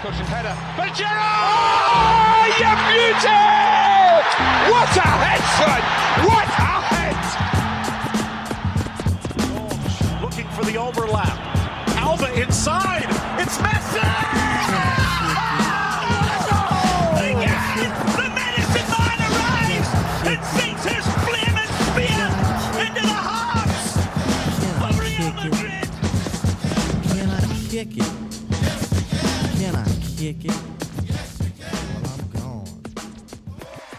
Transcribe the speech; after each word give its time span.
cushion 0.00 0.24
header. 0.24 0.56
But 0.78 0.94
Gerrard! 0.96 1.12
Oh, 1.12 2.48
you 2.56 2.72
beauty! 2.88 3.44
What 4.72 4.88
a 4.96 5.04
head, 5.20 5.44
son! 5.60 5.82
What 6.24 6.48
a 6.48 6.80
head! 6.88 7.20
Looking 10.22 10.48
for 10.56 10.64
the 10.64 10.78
overlap. 10.78 11.36
Alba 11.98 12.32
inside. 12.40 13.04
It's 13.38 13.58
Messi! 13.58 14.00
Again, 17.20 17.92
the 18.16 18.28
medicine 18.32 18.88
man 18.96 19.20
arrives 19.28 19.90
and 20.24 20.40
sinks 20.56 20.84
his 20.88 21.04
flaming 21.28 21.72
spear 21.92 22.24
into 22.80 23.02
the 23.04 23.20
hearts 23.28 24.00
of 24.80 24.92
Real 24.98 25.28
Madrid. 25.34 25.88
Can 27.12 27.28
I 27.28 27.32
kick 27.68 27.98
it? 27.98 28.19
Can 30.30 30.38
I 30.38 30.42
kick 30.42 30.50
it? 30.52 31.72
Well, 32.02 32.12
I'm 32.12 32.30
gone. 32.30 32.82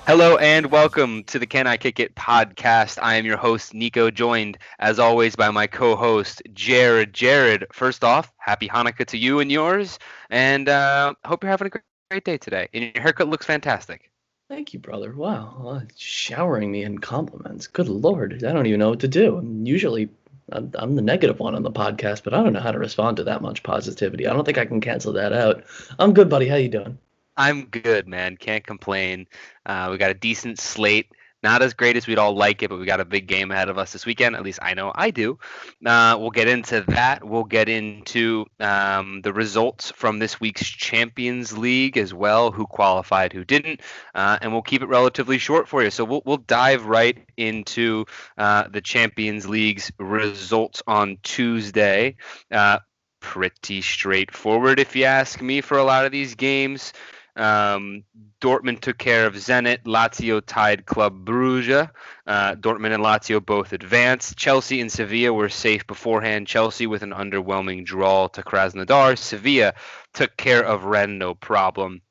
Hello 0.07 0.37
and 0.37 0.67
welcome 0.67 1.25
to 1.25 1.37
the 1.37 1.45
Can 1.45 1.67
I 1.67 1.75
Kick 1.75 1.99
It 1.99 2.15
podcast. 2.15 2.99
I 3.01 3.15
am 3.15 3.25
your 3.25 3.35
host, 3.35 3.73
Nico, 3.73 4.09
joined 4.09 4.57
as 4.79 4.97
always 4.97 5.35
by 5.35 5.51
my 5.51 5.67
co 5.67 5.93
host, 5.93 6.41
Jared. 6.53 7.13
Jared, 7.13 7.65
first 7.73 8.05
off, 8.05 8.31
happy 8.37 8.69
Hanukkah 8.69 9.05
to 9.07 9.17
you 9.17 9.41
and 9.41 9.51
yours, 9.51 9.99
and 10.29 10.69
uh, 10.69 11.15
hope 11.25 11.43
you're 11.43 11.51
having 11.51 11.67
a 11.67 11.69
great, 11.69 11.83
great 12.09 12.23
day 12.23 12.37
today. 12.37 12.69
And 12.73 12.93
your 12.95 13.03
haircut 13.03 13.27
looks 13.27 13.45
fantastic. 13.45 14.09
Thank 14.47 14.73
you, 14.73 14.79
brother. 14.79 15.13
Wow, 15.13 15.65
uh, 15.67 15.81
showering 15.97 16.71
me 16.71 16.83
in 16.83 16.99
compliments. 16.99 17.67
Good 17.67 17.89
lord, 17.89 18.41
I 18.45 18.53
don't 18.53 18.67
even 18.67 18.79
know 18.79 18.91
what 18.91 19.01
to 19.01 19.09
do. 19.09 19.35
I'm 19.37 19.65
usually 19.65 20.07
I'm, 20.51 20.71
I'm 20.75 20.95
the 20.95 21.01
negative 21.01 21.39
one 21.39 21.55
on 21.55 21.63
the 21.63 21.71
podcast, 21.71 22.23
but 22.23 22.33
I 22.33 22.43
don't 22.43 22.53
know 22.53 22.59
how 22.59 22.71
to 22.71 22.79
respond 22.79 23.17
to 23.17 23.23
that 23.25 23.41
much 23.41 23.63
positivity. 23.63 24.27
I 24.27 24.33
don't 24.33 24.45
think 24.45 24.57
I 24.57 24.65
can 24.65 24.81
cancel 24.81 25.13
that 25.13 25.33
out. 25.33 25.63
I'm 25.99 26.13
good, 26.13 26.29
buddy. 26.29 26.47
How 26.47 26.55
you 26.55 26.69
doing? 26.69 26.97
I'm 27.37 27.65
good, 27.65 28.07
man. 28.07 28.37
Can't 28.37 28.65
complain. 28.65 29.27
Uh, 29.65 29.89
we 29.91 29.97
got 29.97 30.11
a 30.11 30.15
decent 30.15 30.59
slate. 30.59 31.11
Not 31.43 31.61
as 31.61 31.73
great 31.73 31.97
as 31.97 32.07
we'd 32.07 32.19
all 32.19 32.35
like 32.35 32.61
it, 32.61 32.69
but 32.69 32.79
we 32.79 32.85
got 32.85 32.99
a 32.99 33.05
big 33.05 33.27
game 33.27 33.51
ahead 33.51 33.69
of 33.69 33.77
us 33.77 33.91
this 33.91 34.05
weekend. 34.05 34.35
At 34.35 34.43
least 34.43 34.59
I 34.61 34.73
know 34.73 34.91
I 34.93 35.11
do. 35.11 35.39
Uh, 35.85 36.17
we'll 36.19 36.29
get 36.29 36.47
into 36.47 36.81
that. 36.89 37.23
We'll 37.23 37.43
get 37.43 37.69
into 37.69 38.45
um, 38.59 39.21
the 39.21 39.33
results 39.33 39.91
from 39.91 40.19
this 40.19 40.39
week's 40.39 40.67
Champions 40.67 41.57
League 41.57 41.97
as 41.97 42.13
well, 42.13 42.51
who 42.51 42.65
qualified, 42.67 43.33
who 43.33 43.43
didn't, 43.43 43.81
uh, 44.13 44.37
and 44.41 44.51
we'll 44.51 44.61
keep 44.61 44.81
it 44.81 44.87
relatively 44.87 45.37
short 45.37 45.67
for 45.67 45.83
you. 45.83 45.89
So 45.89 46.05
we'll 46.05 46.21
we'll 46.25 46.37
dive 46.37 46.85
right 46.85 47.17
into 47.37 48.05
uh, 48.37 48.67
the 48.67 48.81
Champions 48.81 49.47
League's 49.47 49.91
results 49.97 50.83
on 50.87 51.17
Tuesday. 51.23 52.17
Uh, 52.51 52.79
pretty 53.19 53.81
straightforward, 53.81 54.79
if 54.79 54.95
you 54.95 55.05
ask 55.05 55.41
me, 55.41 55.61
for 55.61 55.77
a 55.77 55.83
lot 55.83 56.05
of 56.05 56.11
these 56.11 56.35
games. 56.35 56.91
Um, 57.35 58.03
Dortmund 58.41 58.81
took 58.81 58.97
care 58.97 59.25
of 59.25 59.35
Zenit. 59.35 59.83
Lazio 59.83 60.41
tied 60.45 60.85
Club 60.85 61.25
Brugge. 61.25 61.89
Uh, 62.27 62.55
Dortmund 62.55 62.93
and 62.93 63.03
Lazio 63.03 63.43
both 63.45 63.73
advanced. 63.73 64.37
Chelsea 64.37 64.81
and 64.81 64.91
Sevilla 64.91 65.31
were 65.33 65.49
safe 65.49 65.85
beforehand. 65.87 66.47
Chelsea 66.47 66.87
with 66.87 67.03
an 67.03 67.11
underwhelming 67.11 67.85
draw 67.85 68.27
to 68.29 68.41
Krasnodar. 68.41 69.17
Sevilla 69.17 69.73
took 70.13 70.35
care 70.37 70.63
of 70.63 70.85
Rennes, 70.85 71.19
no 71.19 71.35
problem. 71.35 72.01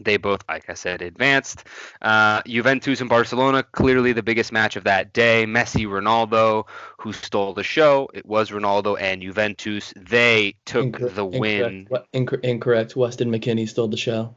They 0.00 0.16
both, 0.16 0.42
like 0.48 0.68
I 0.68 0.74
said, 0.74 1.02
advanced. 1.02 1.64
Uh, 2.00 2.42
Juventus 2.46 3.00
and 3.00 3.08
Barcelona, 3.08 3.62
clearly 3.62 4.12
the 4.12 4.22
biggest 4.22 4.52
match 4.52 4.76
of 4.76 4.84
that 4.84 5.12
day. 5.12 5.44
Messi, 5.44 5.86
Ronaldo, 5.86 6.66
who 6.98 7.12
stole 7.12 7.54
the 7.54 7.64
show. 7.64 8.08
It 8.14 8.24
was 8.24 8.50
Ronaldo 8.50 9.00
and 9.00 9.22
Juventus. 9.22 9.92
They 9.96 10.54
took 10.64 10.86
Incor- 10.86 11.14
the 11.14 11.24
win. 11.24 11.88
Incorrect. 11.90 12.12
Incor- 12.12 12.44
incorrect. 12.44 12.96
Weston 12.96 13.30
McKennie 13.30 13.68
stole 13.68 13.88
the 13.88 13.96
show. 13.96 14.34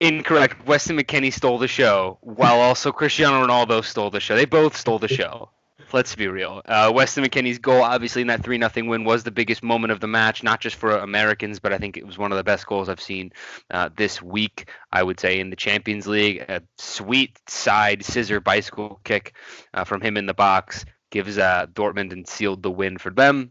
Incorrect. 0.00 0.66
Weston 0.66 0.98
McKennie 0.98 1.32
stole 1.32 1.58
the 1.58 1.68
show, 1.68 2.18
while 2.22 2.60
also 2.60 2.90
Cristiano 2.90 3.46
Ronaldo 3.46 3.84
stole 3.84 4.10
the 4.10 4.20
show. 4.20 4.34
They 4.34 4.46
both 4.46 4.76
stole 4.76 4.98
the 4.98 5.08
show. 5.08 5.50
Let's 5.92 6.14
be 6.14 6.28
real. 6.28 6.62
Uh, 6.64 6.92
Weston 6.94 7.24
McKennie's 7.24 7.58
goal, 7.58 7.82
obviously 7.82 8.22
in 8.22 8.28
that 8.28 8.44
three 8.44 8.58
nothing 8.58 8.86
win, 8.86 9.04
was 9.04 9.24
the 9.24 9.30
biggest 9.30 9.62
moment 9.62 9.92
of 9.92 10.00
the 10.00 10.06
match, 10.06 10.42
not 10.42 10.60
just 10.60 10.76
for 10.76 10.96
Americans, 10.96 11.58
but 11.58 11.72
I 11.72 11.78
think 11.78 11.96
it 11.96 12.06
was 12.06 12.16
one 12.16 12.32
of 12.32 12.38
the 12.38 12.44
best 12.44 12.66
goals 12.66 12.88
I've 12.88 13.00
seen 13.00 13.32
uh, 13.70 13.90
this 13.96 14.22
week. 14.22 14.70
I 14.92 15.02
would 15.02 15.18
say 15.18 15.40
in 15.40 15.50
the 15.50 15.56
Champions 15.56 16.06
League, 16.06 16.40
a 16.48 16.62
sweet 16.78 17.38
side 17.48 18.04
scissor 18.04 18.40
bicycle 18.40 19.00
kick 19.04 19.34
uh, 19.74 19.84
from 19.84 20.00
him 20.00 20.16
in 20.16 20.26
the 20.26 20.34
box 20.34 20.84
gives 21.10 21.38
uh, 21.38 21.66
Dortmund 21.72 22.12
and 22.12 22.26
sealed 22.26 22.62
the 22.62 22.70
win 22.70 22.96
for 22.96 23.10
them. 23.10 23.50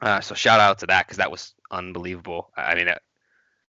Uh, 0.00 0.20
so 0.20 0.34
shout 0.34 0.60
out 0.60 0.78
to 0.80 0.86
that 0.86 1.06
because 1.06 1.18
that 1.18 1.30
was 1.30 1.54
unbelievable. 1.70 2.50
I 2.56 2.74
mean, 2.74 2.88
uh, 2.88 2.98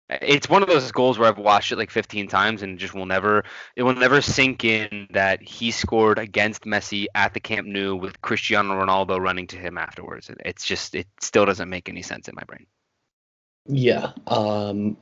it's 0.09 0.49
one 0.49 0.63
of 0.63 0.69
those 0.69 0.91
goals 0.91 1.19
where 1.19 1.29
I've 1.29 1.37
watched 1.37 1.71
it 1.71 1.77
like 1.77 1.91
15 1.91 2.27
times 2.27 2.63
and 2.63 2.79
just 2.79 2.93
will 2.93 3.05
never 3.05 3.43
it 3.75 3.83
will 3.83 3.93
never 3.93 4.21
sink 4.21 4.63
in 4.63 5.07
that 5.11 5.41
he 5.41 5.71
scored 5.71 6.17
against 6.17 6.63
Messi 6.63 7.05
at 7.13 7.33
the 7.33 7.39
Camp 7.39 7.67
Nou 7.67 7.95
with 7.95 8.21
Cristiano 8.21 8.73
Ronaldo 8.83 9.19
running 9.19 9.47
to 9.47 9.57
him 9.57 9.77
afterwards. 9.77 10.31
It's 10.45 10.65
just 10.65 10.95
it 10.95 11.07
still 11.21 11.45
doesn't 11.45 11.69
make 11.69 11.89
any 11.89 12.01
sense 12.01 12.27
in 12.27 12.35
my 12.35 12.43
brain. 12.47 12.65
Yeah. 13.65 14.13
Um. 14.25 14.97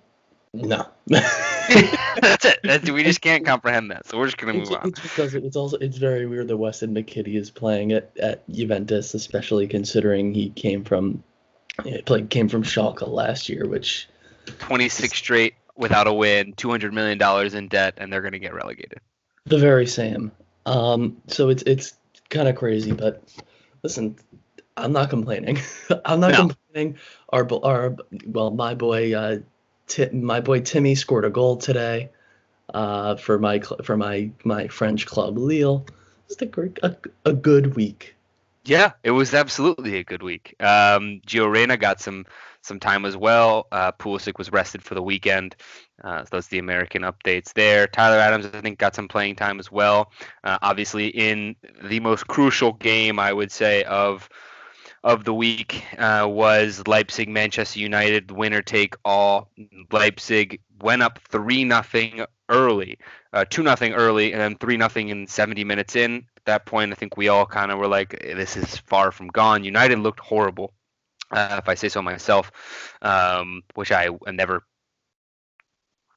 No. 0.53 0.87
That's 1.07 2.45
it. 2.45 2.59
That's, 2.63 2.89
we 2.89 3.03
just 3.03 3.21
can't 3.21 3.45
comprehend 3.45 3.91
that. 3.91 4.07
So 4.07 4.17
we're 4.17 4.25
just 4.25 4.37
gonna 4.37 4.57
It's, 4.59 4.69
move 4.69 4.79
on. 4.79 4.89
it's 4.89 4.99
because 4.99 5.35
it's 5.35 5.55
also 5.55 5.77
it's 5.77 5.97
very 5.97 6.25
weird 6.25 6.47
that 6.47 6.57
Weston 6.57 6.93
McKennie 6.93 7.35
is 7.35 7.51
playing 7.51 7.91
at, 7.93 8.11
at 8.17 8.49
Juventus, 8.49 9.13
especially 9.13 9.67
considering 9.67 10.33
he 10.33 10.49
came 10.49 10.83
from 10.83 11.23
played 12.05 12.29
came 12.29 12.49
from 12.49 12.63
Schalke 12.63 13.07
last 13.07 13.49
year, 13.49 13.67
which 13.67 14.07
26 14.59 15.17
straight 15.17 15.55
without 15.75 16.07
a 16.07 16.13
win, 16.13 16.53
200 16.53 16.93
million 16.93 17.17
dollars 17.17 17.53
in 17.53 17.67
debt, 17.67 17.95
and 17.97 18.11
they're 18.11 18.21
gonna 18.21 18.39
get 18.39 18.53
relegated. 18.53 18.99
the 19.45 19.57
very 19.57 19.87
same. 19.87 20.31
Um, 20.65 21.21
so 21.27 21.49
it's 21.49 21.63
it's 21.63 21.93
kind 22.29 22.47
of 22.47 22.55
crazy, 22.55 22.91
but 22.91 23.23
listen, 23.83 24.17
I'm 24.75 24.91
not 24.91 25.09
complaining. 25.09 25.59
I'm 26.05 26.19
not 26.19 26.31
No. 26.31 26.37
complaining. 26.49 26.97
Our 27.29 27.47
our 27.63 27.95
well, 28.25 28.51
my 28.51 28.73
boy, 28.73 29.15
uh, 29.15 29.39
Ti- 29.87 30.09
my 30.09 30.41
boy 30.41 30.61
Timmy 30.61 30.95
scored 30.95 31.25
a 31.25 31.29
goal 31.29 31.57
today, 31.57 32.09
uh, 32.73 33.15
for 33.15 33.39
my 33.39 33.59
cl- 33.59 33.81
for 33.83 33.97
my 33.97 34.29
my 34.43 34.67
French 34.67 35.05
club 35.05 35.37
Lille. 35.37 35.85
Just 36.27 36.41
a 36.41 36.71
a, 36.83 36.95
a 37.25 37.33
good 37.33 37.75
week. 37.75 38.15
Yeah, 38.65 38.91
it 39.03 39.11
was 39.11 39.33
absolutely 39.33 39.95
a 39.95 40.03
good 40.03 40.21
week. 40.21 40.55
Um, 40.59 41.21
Gio 41.25 41.49
Reyna 41.49 41.77
got 41.77 42.01
some 42.01 42.25
some 42.61 42.79
time 42.79 43.05
as 43.05 43.15
well. 43.15 43.67
Uh, 43.71 43.91
Pulisic 43.91 44.37
was 44.37 44.51
rested 44.51 44.83
for 44.83 44.95
the 44.95 45.01
weekend. 45.03 45.55
Uh, 46.03 46.23
so 46.23 46.29
that's 46.33 46.47
the 46.47 46.59
American 46.59 47.01
updates 47.01 47.53
there. 47.53 47.87
Tyler 47.87 48.19
Adams, 48.19 48.45
I 48.45 48.61
think, 48.61 48.77
got 48.77 48.95
some 48.95 49.07
playing 49.07 49.35
time 49.35 49.59
as 49.59 49.71
well. 49.71 50.11
Uh, 50.43 50.57
obviously, 50.61 51.07
in 51.07 51.55
the 51.83 51.99
most 51.99 52.27
crucial 52.27 52.73
game, 52.73 53.19
I 53.19 53.33
would 53.33 53.51
say 53.51 53.83
of 53.83 54.29
of 55.03 55.23
the 55.23 55.33
week 55.33 55.85
uh, 55.97 56.27
was 56.29 56.85
Leipzig 56.87 57.29
Manchester 57.29 57.79
United 57.79 58.31
winner 58.31 58.61
take 58.61 58.95
all. 59.05 59.49
Leipzig 59.91 60.59
went 60.81 61.01
up 61.01 61.19
three 61.29 61.63
nothing 61.63 62.25
early, 62.49 62.97
uh, 63.33 63.45
two 63.49 63.63
nothing 63.63 63.93
early, 63.93 64.33
and 64.33 64.41
then 64.41 64.57
three 64.57 64.77
nothing 64.77 65.09
in 65.09 65.27
70 65.27 65.63
minutes 65.63 65.95
in. 65.95 66.25
At 66.37 66.45
that 66.45 66.65
point, 66.65 66.91
I 66.91 66.95
think 66.95 67.17
we 67.17 67.27
all 67.27 67.45
kind 67.45 67.71
of 67.71 67.79
were 67.79 67.87
like, 67.87 68.19
"This 68.21 68.57
is 68.57 68.77
far 68.77 69.11
from 69.11 69.27
gone." 69.27 69.63
United 69.63 69.99
looked 69.99 70.19
horrible, 70.19 70.73
uh, 71.31 71.59
if 71.59 71.69
I 71.69 71.75
say 71.75 71.89
so 71.89 72.01
myself, 72.01 72.51
um, 73.01 73.63
which 73.75 73.91
I 73.91 74.09
am 74.25 74.35
never 74.35 74.63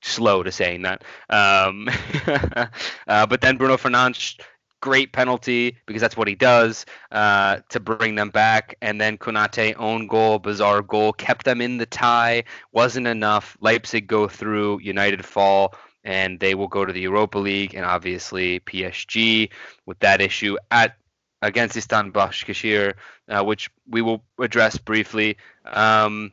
slow 0.02 0.42
to 0.42 0.52
saying 0.52 0.82
that. 0.82 1.04
Um, 1.28 1.88
uh, 3.06 3.26
but 3.26 3.40
then 3.40 3.56
Bruno 3.56 3.76
Fernandes, 3.76 4.40
great 4.80 5.12
penalty 5.12 5.76
because 5.86 6.00
that's 6.00 6.16
what 6.16 6.28
he 6.28 6.34
does 6.34 6.86
uh, 7.12 7.58
to 7.68 7.80
bring 7.80 8.14
them 8.14 8.30
back. 8.30 8.76
And 8.80 9.00
then 9.00 9.18
Konate 9.18 9.74
own 9.78 10.06
goal, 10.06 10.38
bizarre 10.38 10.82
goal, 10.82 11.12
kept 11.12 11.44
them 11.44 11.60
in 11.60 11.78
the 11.78 11.86
tie. 11.86 12.44
Wasn't 12.72 13.06
enough. 13.06 13.56
Leipzig 13.60 14.06
go 14.06 14.28
through. 14.28 14.80
United 14.80 15.24
fall. 15.24 15.74
And 16.02 16.40
they 16.40 16.54
will 16.54 16.68
go 16.68 16.86
to 16.86 16.94
the 16.94 17.00
Europa 17.02 17.38
League, 17.38 17.74
and 17.74 17.84
obviously 17.84 18.60
PSG 18.60 19.50
with 19.84 19.98
that 19.98 20.22
issue 20.22 20.56
at 20.70 20.96
against 21.42 21.76
Istanbul 21.76 22.30
uh, 23.28 23.44
which 23.44 23.70
we 23.88 24.02
will 24.02 24.22
address 24.38 24.76
briefly. 24.76 25.36
Um, 25.64 26.32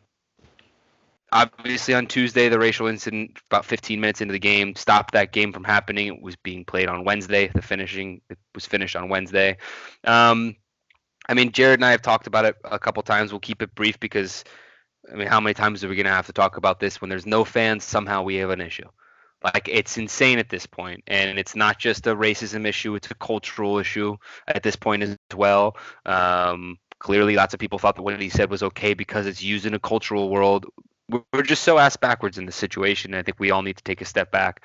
obviously, 1.32 1.94
on 1.94 2.08
Tuesday, 2.08 2.50
the 2.50 2.60
racial 2.60 2.88
incident, 2.88 3.40
about 3.50 3.66
15 3.66 4.00
minutes 4.00 4.22
into 4.22 4.34
the 4.34 4.40
game, 4.40 4.76
stopped 4.76 5.14
that 5.14 5.32
game 5.32 5.54
from 5.54 5.64
happening. 5.64 6.08
It 6.08 6.22
was 6.22 6.36
being 6.36 6.66
played 6.66 6.90
on 6.90 7.06
Wednesday. 7.06 7.48
The 7.48 7.62
finishing 7.62 8.22
it 8.30 8.38
was 8.54 8.66
finished 8.66 8.96
on 8.96 9.10
Wednesday. 9.10 9.58
Um, 10.04 10.56
I 11.30 11.34
mean, 11.34 11.52
Jared 11.52 11.80
and 11.80 11.86
I 11.86 11.92
have 11.92 12.02
talked 12.02 12.28
about 12.28 12.46
it 12.46 12.56
a 12.64 12.80
couple 12.80 13.04
times. 13.04 13.32
We'll 13.32 13.40
keep 13.40 13.62
it 13.62 13.76
brief 13.76 14.00
because, 14.00 14.44
I 15.12 15.16
mean, 15.16 15.28
how 15.28 15.42
many 15.42 15.54
times 15.54 15.84
are 15.84 15.90
we 15.90 15.96
going 15.96 16.06
to 16.06 16.12
have 16.12 16.28
to 16.28 16.34
talk 16.34 16.58
about 16.58 16.80
this 16.80 17.02
when 17.02 17.10
there's 17.10 17.26
no 17.26 17.44
fans? 17.44 17.84
Somehow 17.84 18.24
we 18.24 18.36
have 18.36 18.50
an 18.50 18.62
issue. 18.62 18.88
Like 19.44 19.70
it's 19.72 19.98
insane 19.98 20.40
at 20.40 20.50
this 20.50 20.66
point, 20.66 21.04
and 21.08 21.38
it's 21.38 21.56
not 21.56 21.78
just 21.78 22.08
a 22.08 22.16
racism 22.16 22.66
issue; 22.66 22.96
it's 22.96 23.12
a 23.12 23.16
cultural 23.16 23.78
issue 23.78 24.18
at 24.48 24.64
this 24.64 24.76
point 24.76 25.04
as 25.04 25.16
well. 25.36 25.78
Um, 26.06 26.78
clearly, 27.00 27.36
lots 27.36 27.54
of 27.54 27.60
people 27.60 27.78
thought 27.78 27.96
that 27.98 28.02
what 28.02 28.20
he 28.20 28.30
said 28.30 28.50
was 28.50 28.64
okay 28.64 28.96
because 28.96 29.28
it's 29.28 29.44
used 29.44 29.68
in 29.68 29.76
a 29.76 29.80
cultural 29.80 30.30
world 30.30 30.66
we're 31.10 31.44
just 31.44 31.64
so 31.64 31.78
ass 31.78 31.96
backwards 31.96 32.38
in 32.38 32.46
the 32.46 32.52
situation. 32.52 33.14
I 33.14 33.24
think 33.24 33.40
we 33.40 33.52
all 33.52 33.62
need 33.62 33.78
to 33.78 33.84
take 33.84 34.02
a 34.02 34.06
step 34.06 34.32
back 34.32 34.64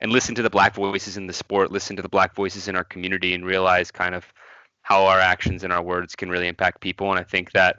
and 0.00 0.10
listen 0.10 0.34
to 0.36 0.42
the 0.42 0.50
black 0.50 0.74
voices 0.74 1.16
in 1.16 1.26
the 1.26 1.32
sport, 1.32 1.70
listen 1.70 1.96
to 1.96 2.02
the 2.02 2.08
black 2.08 2.34
voices 2.34 2.68
in 2.68 2.76
our 2.76 2.84
community, 2.84 3.34
and 3.34 3.44
realize 3.44 3.90
kind 3.90 4.14
of 4.14 4.24
how 4.82 5.04
our 5.04 5.20
actions 5.20 5.64
and 5.64 5.72
our 5.72 5.82
words 5.82 6.16
can 6.16 6.30
really 6.30 6.48
impact 6.48 6.80
people. 6.80 7.10
And 7.10 7.20
I 7.20 7.24
think 7.24 7.52
that 7.52 7.76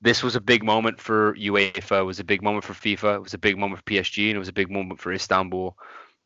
this 0.00 0.22
was 0.22 0.36
a 0.36 0.40
big 0.40 0.62
moment 0.64 1.00
for 1.00 1.34
UEFA. 1.34 2.00
It 2.00 2.04
was 2.04 2.20
a 2.20 2.24
big 2.24 2.42
moment 2.42 2.64
for 2.64 2.72
FIFA. 2.74 3.16
It 3.16 3.22
was 3.22 3.34
a 3.34 3.38
big 3.38 3.58
moment 3.58 3.80
for 3.80 3.84
PSG, 3.84 4.28
and 4.28 4.36
it 4.36 4.38
was 4.38 4.48
a 4.48 4.52
big 4.52 4.70
moment 4.70 5.00
for 5.00 5.12
Istanbul. 5.12 5.76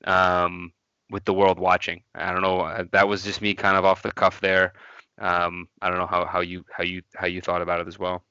Um, 0.04 0.72
with 1.10 1.24
the 1.24 1.34
world 1.34 1.58
watching, 1.58 2.02
I 2.14 2.32
don't 2.32 2.42
know. 2.42 2.60
uh, 2.60 2.84
That 2.92 3.08
was 3.08 3.22
just 3.22 3.42
me, 3.42 3.54
kind 3.54 3.76
of 3.76 3.84
off 3.84 4.02
the 4.02 4.12
cuff 4.12 4.40
there. 4.40 4.72
Um, 5.18 5.68
I 5.80 5.88
don't 5.90 5.98
know 5.98 6.06
how, 6.06 6.24
how 6.26 6.40
you 6.40 6.64
how 6.72 6.84
you 6.84 7.02
how 7.14 7.26
you 7.26 7.40
thought 7.40 7.62
about 7.62 7.80
it 7.80 7.88
as 7.88 7.98
well. 7.98 8.24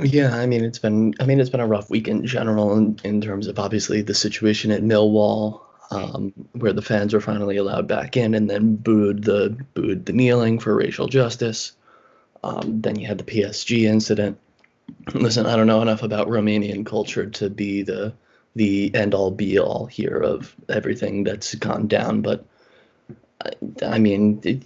Yeah, 0.00 0.36
I 0.36 0.46
mean 0.46 0.64
it's 0.64 0.78
been 0.78 1.14
I 1.20 1.26
mean 1.26 1.40
it's 1.40 1.50
been 1.50 1.60
a 1.60 1.66
rough 1.66 1.90
week 1.90 2.06
in 2.08 2.24
general 2.24 2.76
in, 2.76 2.98
in 3.04 3.20
terms 3.20 3.48
of 3.48 3.58
obviously 3.58 4.00
the 4.02 4.14
situation 4.14 4.70
at 4.70 4.82
Millwall, 4.82 5.60
um, 5.90 6.32
where 6.52 6.72
the 6.72 6.82
fans 6.82 7.12
were 7.14 7.20
finally 7.20 7.56
allowed 7.56 7.88
back 7.88 8.16
in 8.16 8.34
and 8.34 8.48
then 8.48 8.76
booed 8.76 9.24
the 9.24 9.56
booed 9.74 10.06
the 10.06 10.12
kneeling 10.12 10.58
for 10.60 10.74
racial 10.74 11.08
justice. 11.08 11.72
Um, 12.44 12.80
then 12.82 12.98
you 12.98 13.06
had 13.08 13.18
the 13.18 13.24
PSG 13.24 13.84
incident. 13.84 14.38
Listen, 15.14 15.46
I 15.46 15.56
don't 15.56 15.66
know 15.66 15.82
enough 15.82 16.02
about 16.02 16.28
Romanian 16.28 16.84
culture 16.84 17.26
to 17.30 17.50
be 17.50 17.82
the 17.82 18.12
the 18.54 18.92
end 18.94 19.14
all 19.14 19.30
be 19.30 19.58
all 19.58 19.86
here 19.86 20.16
of 20.16 20.54
everything 20.68 21.22
that's 21.24 21.54
gone 21.54 21.86
down, 21.86 22.22
but 22.22 22.44
I, 23.44 23.50
I 23.84 23.98
mean, 23.98 24.40
it, 24.42 24.62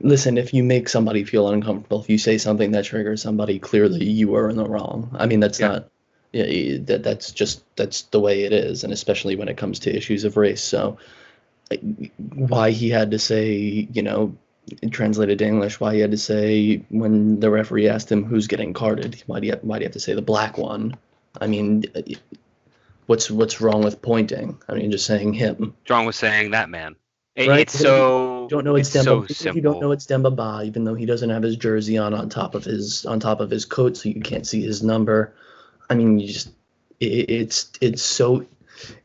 listen, 0.00 0.36
if 0.38 0.52
you 0.52 0.62
make 0.62 0.88
somebody 0.88 1.24
feel 1.24 1.48
uncomfortable, 1.48 2.00
if 2.02 2.10
you 2.10 2.18
say 2.18 2.38
something 2.38 2.72
that 2.72 2.84
triggers 2.84 3.22
somebody, 3.22 3.58
clearly 3.58 4.04
you 4.04 4.34
are 4.34 4.50
in 4.50 4.56
the 4.56 4.68
wrong. 4.68 5.10
I 5.18 5.26
mean, 5.26 5.40
that's 5.40 5.58
Yeah. 5.60 5.68
not, 5.68 5.88
yeah, 6.32 6.78
that 6.84 7.02
that's 7.02 7.32
just 7.32 7.62
that's 7.76 8.02
the 8.02 8.20
way 8.20 8.42
it 8.42 8.52
is, 8.52 8.84
and 8.84 8.92
especially 8.92 9.36
when 9.36 9.48
it 9.48 9.56
comes 9.56 9.78
to 9.80 9.96
issues 9.96 10.24
of 10.24 10.36
race. 10.36 10.60
So, 10.62 10.98
why 12.34 12.70
he 12.70 12.90
had 12.90 13.10
to 13.12 13.18
say, 13.18 13.88
you 13.92 14.02
know, 14.02 14.36
translated 14.90 15.38
to 15.38 15.46
English, 15.46 15.80
why 15.80 15.94
he 15.94 16.00
had 16.00 16.10
to 16.12 16.18
say 16.18 16.84
when 16.90 17.40
the 17.40 17.50
referee 17.50 17.88
asked 17.88 18.10
him 18.10 18.24
who's 18.24 18.46
getting 18.46 18.72
carded, 18.72 19.22
why 19.26 19.40
do 19.40 19.46
you 19.46 19.52
have, 19.52 19.62
why 19.62 19.78
do 19.78 19.82
you 19.82 19.86
have 19.86 19.92
to 19.94 20.00
say 20.00 20.14
the 20.14 20.22
black 20.22 20.58
one? 20.58 20.96
I 21.40 21.46
mean, 21.46 21.84
what's 23.06 23.30
what's 23.30 23.60
wrong 23.60 23.82
with 23.82 24.00
pointing? 24.02 24.60
I 24.68 24.74
mean, 24.74 24.90
just 24.90 25.06
saying 25.06 25.32
him. 25.34 25.74
Strong 25.84 26.06
was 26.06 26.16
saying 26.16 26.50
that 26.52 26.70
man. 26.70 26.96
It- 27.36 27.48
Right, 27.48 27.60
It's 27.60 27.74
but 27.74 27.80
if 27.82 27.86
you 27.86 27.92
so 27.92 28.42
You 28.44 28.48
don't 28.48 28.64
know 28.64 28.74
it's, 28.76 28.94
it's 28.94 29.04
Demba. 29.04 29.28
simple. 29.34 29.56
you 29.56 29.62
don't 29.62 29.80
know 29.80 29.92
it's 29.92 30.06
Demba 30.06 30.30
Ba, 30.30 30.62
even 30.64 30.84
though 30.84 30.94
he 30.94 31.06
doesn't 31.06 31.30
have 31.30 31.42
his 31.42 31.56
jersey 31.56 31.96
on 31.98 32.12
on 32.14 32.28
top 32.28 32.54
of 32.54 32.64
his 32.64 33.06
on 33.06 33.20
top 33.20 33.40
of 33.40 33.50
his 33.50 33.64
coat, 33.64 33.96
so 33.96 34.08
you 34.08 34.20
can't 34.20 34.46
see 34.46 34.62
his 34.62 34.82
number. 34.82 35.34
I 35.88 35.94
mean, 35.94 36.18
you 36.18 36.26
just 36.28 36.50
it, 36.98 37.30
it's 37.30 37.70
it's 37.80 38.02
so 38.02 38.44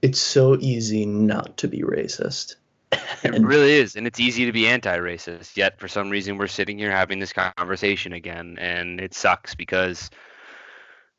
it's 0.01 0.19
so 0.19 0.57
easy 0.59 1.06
not 1.06 1.57
to 1.57 1.68
be 1.68 1.81
racist. 1.81 2.56
It 3.24 3.42
really 3.42 3.74
is, 3.74 3.95
and 3.95 4.06
it's 4.06 4.19
easy 4.19 4.45
to 4.45 4.51
be 4.51 4.68
anti-racist. 4.68 5.56
Yet, 5.56 5.80
for 5.80 5.88
some 5.88 6.10
reason, 6.10 6.38
we're 6.38 6.48
sitting 6.48 6.78
here 6.78 6.92
having 6.92 7.19
this 7.19 7.34
conversation 7.34 8.13
again, 8.13 8.57
and 8.60 9.00
it 9.00 9.13
sucks 9.13 9.56
because 9.56 10.10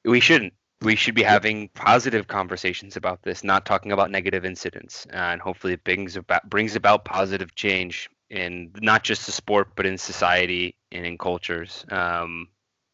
we 0.05 0.21
shouldn't. 0.21 0.53
We 0.83 0.97
should 0.97 1.15
be 1.15 1.23
having 1.23 1.71
positive 1.75 2.27
conversations 2.27 2.97
about 2.97 3.23
this, 3.23 3.43
not 3.43 3.65
talking 3.65 3.93
about 3.93 4.11
negative 4.11 4.45
incidents, 4.45 5.07
uh, 5.13 5.17
and 5.17 5.41
hopefully, 5.41 5.73
it 5.73 5.85
brings 5.85 6.17
about 6.17 6.49
brings 6.51 6.77
about 6.77 7.05
positive 7.05 7.55
change 7.55 8.11
in 8.29 8.71
not 8.81 9.03
just 9.05 9.27
the 9.27 9.33
sport, 9.33 9.69
but 9.77 9.87
in 9.87 9.97
society 9.97 10.77
and 10.93 11.07
in 11.07 11.17
cultures. 11.17 11.85
Um, 11.91 12.49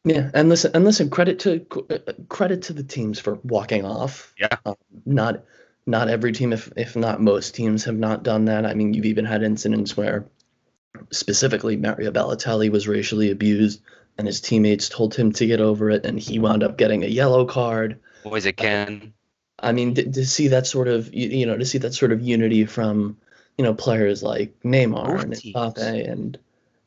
Yeah, 0.05 0.31
and 0.33 0.49
listen, 0.49 0.71
and 0.75 0.85
listen. 0.85 1.11
Credit 1.11 1.39
to 1.41 1.67
uh, 1.91 2.13
credit 2.29 2.63
to 2.63 2.73
the 2.73 2.83
teams 2.83 3.19
for 3.19 3.39
walking 3.43 3.85
off. 3.85 4.33
Yeah. 4.39 4.57
Um, 4.65 4.77
not 5.05 5.45
not 5.87 6.09
every 6.09 6.33
team, 6.33 6.53
if 6.53 6.71
if 6.77 6.97
not 6.97 7.21
most 7.21 7.55
teams, 7.55 7.85
have 7.85 7.99
not 7.99 8.23
done 8.23 8.47
that. 8.47 8.67
I 8.67 8.75
mean, 8.75 8.95
you've 8.95 9.07
even 9.07 9.25
had 9.25 9.43
incidents 9.43 9.97
where, 9.97 10.27
specifically, 11.11 11.77
Mario 11.77 12.11
Balotelli 12.11 12.71
was 12.71 12.89
racially 12.89 13.31
abused, 13.31 13.83
and 14.19 14.27
his 14.27 14.41
teammates 14.41 14.89
told 14.89 15.15
him 15.15 15.33
to 15.33 15.47
get 15.47 15.61
over 15.61 15.91
it, 15.91 16.05
and 16.05 16.19
he 16.19 16.39
wound 16.39 16.63
up 16.63 16.77
getting 16.77 17.05
a 17.05 17.09
yellow 17.09 17.45
card. 17.45 17.99
boys, 18.23 18.47
it 18.47 18.57
can. 18.57 19.13
I 19.59 19.73
mean, 19.73 19.95
to, 19.95 20.11
to 20.11 20.27
see 20.27 20.49
that 20.49 20.67
sort 20.67 20.89
of 20.89 21.13
you, 21.13 21.29
you 21.29 21.47
know 21.47 21.57
to 21.57 21.67
see 21.67 21.79
that 21.79 21.95
sort 21.95 22.13
of 22.13 22.23
unity 22.23 22.65
from 22.67 23.17
you 23.59 23.65
know 23.65 23.75
players 23.75 24.23
like 24.23 24.55
Neymar 24.65 25.23
and. 25.23 25.35
Mbappe 25.35 26.11
and 26.11 26.39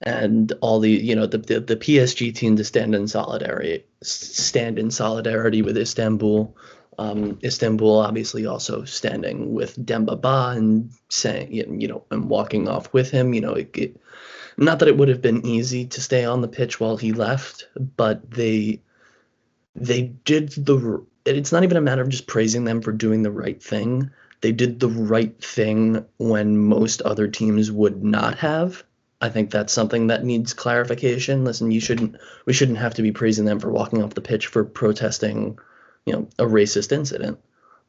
and 0.05 0.51
all 0.59 0.79
the 0.79 0.91
you 0.91 1.15
know 1.15 1.25
the, 1.25 1.37
the 1.37 1.59
the 1.61 1.77
PSG 1.77 2.35
team 2.35 2.57
to 2.57 2.63
stand 2.63 2.93
in 2.93 3.07
solidarity 3.07 3.85
stand 4.01 4.77
in 4.77 4.91
solidarity 4.91 5.61
with 5.61 5.77
Istanbul. 5.77 6.55
Um, 6.97 7.39
Istanbul 7.43 7.99
obviously 7.99 8.45
also 8.45 8.83
standing 8.85 9.53
with 9.53 9.83
Demba 9.85 10.15
Ba 10.15 10.53
and 10.55 10.91
saying 11.09 11.53
you 11.53 11.87
know 11.87 12.03
and 12.11 12.29
walking 12.29 12.67
off 12.67 12.91
with 12.93 13.11
him. 13.11 13.33
You 13.33 13.41
know, 13.41 13.53
it, 13.53 13.69
it, 13.75 14.01
not 14.57 14.79
that 14.79 14.87
it 14.87 14.97
would 14.97 15.09
have 15.09 15.21
been 15.21 15.45
easy 15.45 15.85
to 15.85 16.01
stay 16.01 16.25
on 16.25 16.41
the 16.41 16.47
pitch 16.47 16.79
while 16.79 16.97
he 16.97 17.11
left, 17.11 17.67
but 17.97 18.29
they 18.29 18.81
they 19.75 20.01
did 20.01 20.49
the 20.51 21.03
it's 21.25 21.51
not 21.51 21.63
even 21.63 21.77
a 21.77 21.81
matter 21.81 22.01
of 22.01 22.09
just 22.09 22.27
praising 22.27 22.65
them 22.65 22.81
for 22.81 22.91
doing 22.91 23.23
the 23.23 23.31
right 23.31 23.61
thing. 23.61 24.09
They 24.41 24.51
did 24.51 24.79
the 24.79 24.89
right 24.89 25.41
thing 25.41 26.05
when 26.17 26.57
most 26.57 27.01
other 27.03 27.27
teams 27.27 27.71
would 27.71 28.03
not 28.03 28.37
have. 28.39 28.83
I 29.21 29.29
think 29.29 29.51
that's 29.51 29.71
something 29.71 30.07
that 30.07 30.25
needs 30.25 30.53
clarification. 30.53 31.45
Listen 31.45 31.71
you 31.71 31.79
shouldn't 31.79 32.17
we 32.45 32.53
shouldn't 32.53 32.77
have 32.77 32.93
to 32.95 33.01
be 33.01 33.11
praising 33.11 33.45
them 33.45 33.59
for 33.59 33.71
walking 33.71 34.03
off 34.03 34.15
the 34.15 34.21
pitch 34.21 34.47
for 34.47 34.65
protesting 34.65 35.57
you 36.05 36.13
know 36.13 36.27
a 36.39 36.43
racist 36.43 36.91
incident 36.91 37.39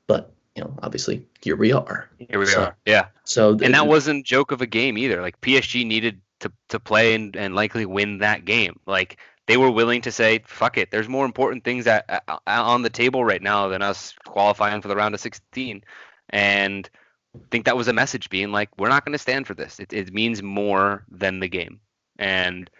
but 0.06 0.32
you 0.54 0.62
know 0.62 0.74
obviously 0.82 1.26
here 1.42 1.56
we 1.56 1.72
are 1.72 2.08
Here 2.18 2.38
we 2.38 2.46
So- 2.46 2.62
are. 2.64 2.76
Yeah. 2.86 3.06
so 3.24 3.50
and 3.50 3.74
that 3.74 3.86
wasn't 3.86 4.20
a 4.20 4.22
joke 4.22 4.52
of 4.52 4.60
a 4.60 4.66
game 4.66 4.96
either. 4.98 5.20
Like 5.20 5.40
PSG 5.40 5.84
needed 5.86 6.20
to 6.40 6.52
to 6.68 6.78
play 6.80 7.14
and, 7.14 7.34
and 7.36 7.54
likely 7.54 7.86
win 7.86 8.18
that 8.18 8.44
game. 8.44 8.78
Like 8.86 9.18
they 9.46 9.56
were 9.56 9.70
willing 9.70 10.00
to 10.02 10.12
say, 10.12 10.40
"Fuck 10.46 10.78
it." 10.78 10.90
There's 10.90 11.08
more 11.08 11.24
important 11.26 11.64
things 11.64 11.84
that 11.84 12.04
uh, 12.28 12.38
on 12.46 12.82
the 12.82 12.90
table 12.90 13.24
right 13.24 13.42
now 13.42 13.68
than 13.68 13.82
us 13.82 14.14
qualifying 14.26 14.80
for 14.80 14.88
the 14.88 14.96
round 14.96 15.14
of 15.14 15.20
16. 15.20 15.82
And 16.30 16.88
I 17.36 17.40
think 17.50 17.66
that 17.66 17.76
was 17.76 17.88
a 17.88 17.92
message 17.92 18.30
being 18.30 18.52
like, 18.52 18.70
"We're 18.78 18.88
not 18.88 19.04
going 19.04 19.12
to 19.12 19.18
stand 19.18 19.46
for 19.46 19.54
this. 19.54 19.78
It, 19.80 19.92
it 19.92 20.12
means 20.14 20.42
more 20.42 21.04
than 21.10 21.40
the 21.40 21.48
game." 21.48 21.80
And 22.18 22.70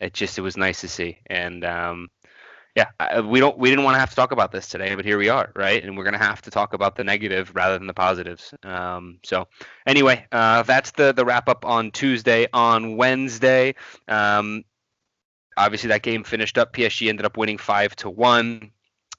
it 0.00 0.14
just 0.14 0.38
it 0.38 0.42
was 0.42 0.56
nice 0.56 0.80
to 0.80 0.88
see. 0.88 1.18
And 1.26 1.62
um, 1.64 2.08
yeah, 2.74 2.86
I, 2.98 3.20
we 3.20 3.38
don't 3.40 3.58
we 3.58 3.68
didn't 3.68 3.84
want 3.84 3.96
to 3.96 4.00
have 4.00 4.10
to 4.10 4.16
talk 4.16 4.32
about 4.32 4.50
this 4.50 4.68
today, 4.68 4.94
but 4.94 5.04
here 5.04 5.18
we 5.18 5.28
are, 5.28 5.52
right? 5.54 5.82
And 5.82 5.96
we're 5.96 6.04
gonna 6.04 6.18
have 6.18 6.40
to 6.42 6.50
talk 6.50 6.72
about 6.72 6.96
the 6.96 7.04
negative 7.04 7.52
rather 7.54 7.76
than 7.76 7.86
the 7.86 7.94
positives. 7.94 8.54
Um, 8.62 9.18
so 9.22 9.48
anyway, 9.86 10.26
uh, 10.32 10.62
that's 10.62 10.90
the 10.92 11.12
the 11.12 11.24
wrap 11.24 11.48
up 11.48 11.66
on 11.66 11.90
Tuesday. 11.90 12.46
On 12.52 12.96
Wednesday, 12.96 13.74
um, 14.08 14.64
obviously 15.56 15.88
that 15.88 16.02
game 16.02 16.24
finished 16.24 16.56
up. 16.56 16.72
PSG 16.72 17.10
ended 17.10 17.26
up 17.26 17.36
winning 17.36 17.58
five 17.58 17.94
to 17.96 18.08
one. 18.08 18.70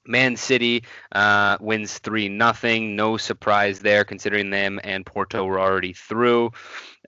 Man 0.06 0.36
City 0.36 0.84
uh, 1.12 1.56
wins 1.60 1.98
three 1.98 2.28
nothing. 2.28 2.96
No 2.96 3.16
surprise 3.16 3.78
there, 3.78 4.04
considering 4.04 4.50
them 4.50 4.80
and 4.82 5.06
Porto 5.06 5.44
were 5.44 5.60
already 5.60 5.92
through. 5.92 6.50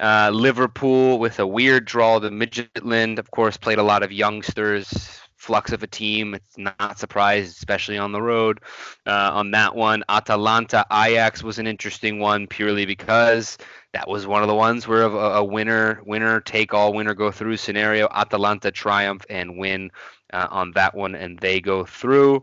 Uh, 0.00 0.30
Liverpool 0.32 1.18
with 1.18 1.38
a 1.40 1.46
weird 1.46 1.84
draw 1.84 2.20
to 2.20 2.30
Midtjylland. 2.30 3.18
Of 3.18 3.30
course, 3.32 3.56
played 3.56 3.78
a 3.78 3.82
lot 3.82 4.02
of 4.02 4.12
youngsters. 4.12 5.20
Flux 5.46 5.70
of 5.70 5.84
a 5.84 5.86
team. 5.86 6.34
It's 6.34 6.58
not 6.58 6.98
surprised, 6.98 7.56
especially 7.56 7.98
on 7.98 8.10
the 8.10 8.20
road. 8.20 8.60
Uh, 9.06 9.30
on 9.32 9.52
that 9.52 9.76
one, 9.76 10.02
Atalanta 10.08 10.84
Ajax 10.92 11.44
was 11.44 11.60
an 11.60 11.68
interesting 11.68 12.18
one 12.18 12.48
purely 12.48 12.84
because 12.84 13.56
that 13.92 14.08
was 14.08 14.26
one 14.26 14.42
of 14.42 14.48
the 14.48 14.54
ones 14.56 14.88
where 14.88 15.02
a, 15.02 15.10
a 15.10 15.44
winner 15.44 16.02
winner 16.04 16.40
take 16.40 16.74
all 16.74 16.92
winner 16.92 17.14
go 17.14 17.30
through 17.30 17.56
scenario. 17.58 18.08
Atalanta 18.12 18.72
triumph 18.72 19.24
and 19.30 19.56
win 19.56 19.92
uh, 20.32 20.48
on 20.50 20.72
that 20.72 20.96
one, 20.96 21.14
and 21.14 21.38
they 21.38 21.60
go 21.60 21.84
through. 21.84 22.42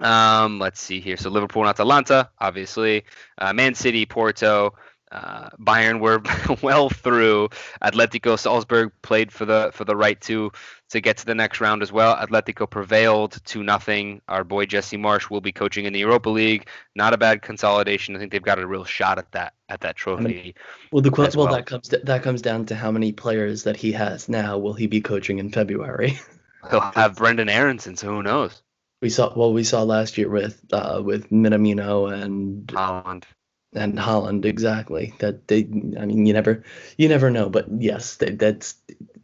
Um, 0.00 0.58
let's 0.58 0.80
see 0.80 1.00
here. 1.00 1.16
So 1.16 1.30
Liverpool 1.30 1.62
and 1.62 1.70
Atalanta, 1.70 2.28
obviously. 2.38 3.04
Uh, 3.38 3.54
Man 3.54 3.74
City, 3.74 4.04
Porto, 4.04 4.74
uh, 5.12 5.50
Bayern 5.60 6.00
were 6.00 6.22
well 6.62 6.88
through. 6.88 7.50
Atletico 7.82 8.38
Salzburg 8.38 8.92
played 9.02 9.30
for 9.32 9.44
the 9.44 9.70
for 9.72 9.84
the 9.84 9.94
right 9.94 10.20
to 10.22 10.50
to 10.90 11.00
get 11.00 11.18
to 11.18 11.26
the 11.26 11.34
next 11.34 11.60
round 11.60 11.82
as 11.82 11.92
well. 11.92 12.16
Atletico 12.16 12.68
prevailed 12.68 13.38
to 13.44 13.62
nothing. 13.62 14.20
Our 14.28 14.44
boy 14.44 14.66
Jesse 14.66 14.96
Marsch 14.96 15.30
will 15.30 15.40
be 15.40 15.52
coaching 15.52 15.84
in 15.84 15.92
the 15.92 16.00
Europa 16.00 16.30
League. 16.30 16.68
Not 16.94 17.12
a 17.12 17.18
bad 17.18 17.42
consolidation. 17.42 18.16
I 18.16 18.18
think 18.18 18.32
they've 18.32 18.42
got 18.42 18.58
a 18.58 18.66
real 18.66 18.84
shot 18.84 19.18
at 19.18 19.30
that 19.32 19.54
at 19.68 19.82
that 19.82 19.96
trophy. 19.96 20.54
well 20.90 21.02
the 21.02 21.10
well, 21.10 21.30
well. 21.34 21.54
that 21.54 21.66
comes 21.66 21.88
that 21.88 22.22
comes 22.22 22.42
down 22.42 22.66
to 22.66 22.74
how 22.74 22.90
many 22.90 23.12
players 23.12 23.64
that 23.64 23.76
he 23.76 23.92
has 23.92 24.28
now 24.28 24.58
will 24.58 24.74
he 24.74 24.86
be 24.86 25.00
coaching 25.00 25.38
in 25.38 25.50
february 25.50 26.18
He'll 26.70 26.80
have 26.80 27.16
Brenden 27.16 27.50
Aaronson, 27.50 27.96
so 27.96 28.08
who 28.08 28.22
knows? 28.22 28.62
We 29.00 29.10
saw 29.10 29.32
well 29.34 29.52
we 29.52 29.64
saw 29.64 29.82
last 29.82 30.16
year 30.16 30.28
with 30.28 30.62
uh, 30.72 31.02
with 31.04 31.30
Minamino 31.30 32.12
and 32.12 32.66
Haaland. 32.68 33.24
And 33.74 33.98
Haaland 33.98 34.44
exactly 34.44 35.14
that 35.18 35.48
they 35.48 35.60
I 35.98 36.06
mean 36.06 36.26
you 36.26 36.32
never 36.32 36.62
you 36.98 37.08
never 37.08 37.30
know 37.30 37.48
but 37.48 37.66
yes 37.78 38.16
they, 38.16 38.30
that's 38.30 38.74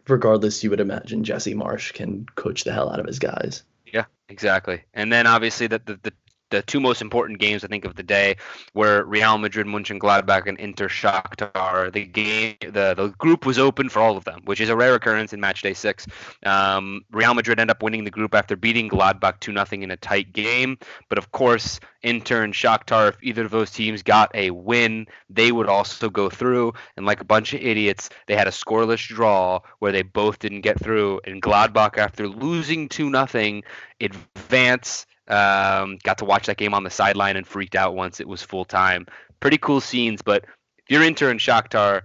regardless 0.08 0.64
you 0.64 0.70
would 0.70 0.80
imagine 0.80 1.24
Jesse 1.24 1.54
Marsch 1.54 1.92
can 1.92 2.24
coach 2.34 2.64
the 2.64 2.72
hell 2.72 2.90
out 2.90 3.00
of 3.00 3.06
his 3.06 3.18
guys. 3.18 3.62
Yeah, 3.86 4.04
exactly. 4.28 4.82
And 4.94 5.12
then 5.12 5.26
obviously 5.26 5.66
the 5.66 5.80
the, 5.84 6.00
the 6.02 6.12
the 6.50 6.62
two 6.62 6.80
most 6.80 7.02
important 7.02 7.38
games 7.38 7.64
I 7.64 7.68
think 7.68 7.84
of 7.84 7.96
the 7.96 8.02
day 8.02 8.36
were 8.74 9.04
Real 9.04 9.38
Madrid, 9.38 9.66
Mönchengladbach, 9.66 10.46
and 10.46 10.58
Inter 10.58 10.88
Shakhtar. 10.88 11.92
The 11.92 12.04
game, 12.04 12.56
the 12.60 12.94
the 12.94 13.08
group 13.18 13.46
was 13.46 13.58
open 13.58 13.88
for 13.88 14.00
all 14.00 14.16
of 14.16 14.24
them, 14.24 14.42
which 14.44 14.60
is 14.60 14.68
a 14.68 14.76
rare 14.76 14.94
occurrence 14.94 15.32
in 15.32 15.40
match 15.40 15.62
day 15.62 15.74
six. 15.74 16.06
Um, 16.44 17.04
Real 17.10 17.34
Madrid 17.34 17.60
end 17.60 17.70
up 17.70 17.82
winning 17.82 18.04
the 18.04 18.10
group 18.10 18.34
after 18.34 18.56
beating 18.56 18.88
Gladbach 18.88 19.40
two 19.40 19.52
0 19.52 19.66
in 19.82 19.90
a 19.90 19.96
tight 19.96 20.32
game. 20.32 20.78
But 21.08 21.18
of 21.18 21.32
course, 21.32 21.80
Inter 22.02 22.42
and 22.44 22.54
Shakhtar, 22.54 23.08
if 23.10 23.16
either 23.22 23.44
of 23.44 23.50
those 23.50 23.70
teams 23.70 24.02
got 24.02 24.30
a 24.34 24.50
win, 24.50 25.06
they 25.28 25.52
would 25.52 25.68
also 25.68 26.08
go 26.08 26.30
through. 26.30 26.72
And 26.96 27.04
like 27.06 27.20
a 27.20 27.24
bunch 27.24 27.54
of 27.54 27.60
idiots, 27.60 28.08
they 28.26 28.36
had 28.36 28.48
a 28.48 28.52
scoreless 28.52 29.06
draw 29.06 29.60
where 29.80 29.92
they 29.92 30.02
both 30.02 30.38
didn't 30.38 30.60
get 30.62 30.80
through. 30.80 31.20
And 31.24 31.42
Gladbach, 31.42 31.98
after 31.98 32.28
losing 32.28 32.88
two 32.88 33.10
0 33.10 33.62
advance 34.00 35.06
um, 35.28 35.98
got 36.02 36.18
to 36.18 36.24
watch 36.24 36.46
that 36.46 36.56
game 36.56 36.74
on 36.74 36.84
the 36.84 36.90
sideline 36.90 37.36
and 37.36 37.46
freaked 37.46 37.74
out 37.74 37.94
once 37.94 38.20
it 38.20 38.28
was 38.28 38.42
full 38.42 38.64
time. 38.64 39.06
Pretty 39.40 39.58
cool 39.58 39.80
scenes, 39.80 40.22
but 40.22 40.44
if 40.78 40.90
you're 40.90 41.02
Inter 41.02 41.30
and 41.30 41.38
Shakhtar, 41.38 42.02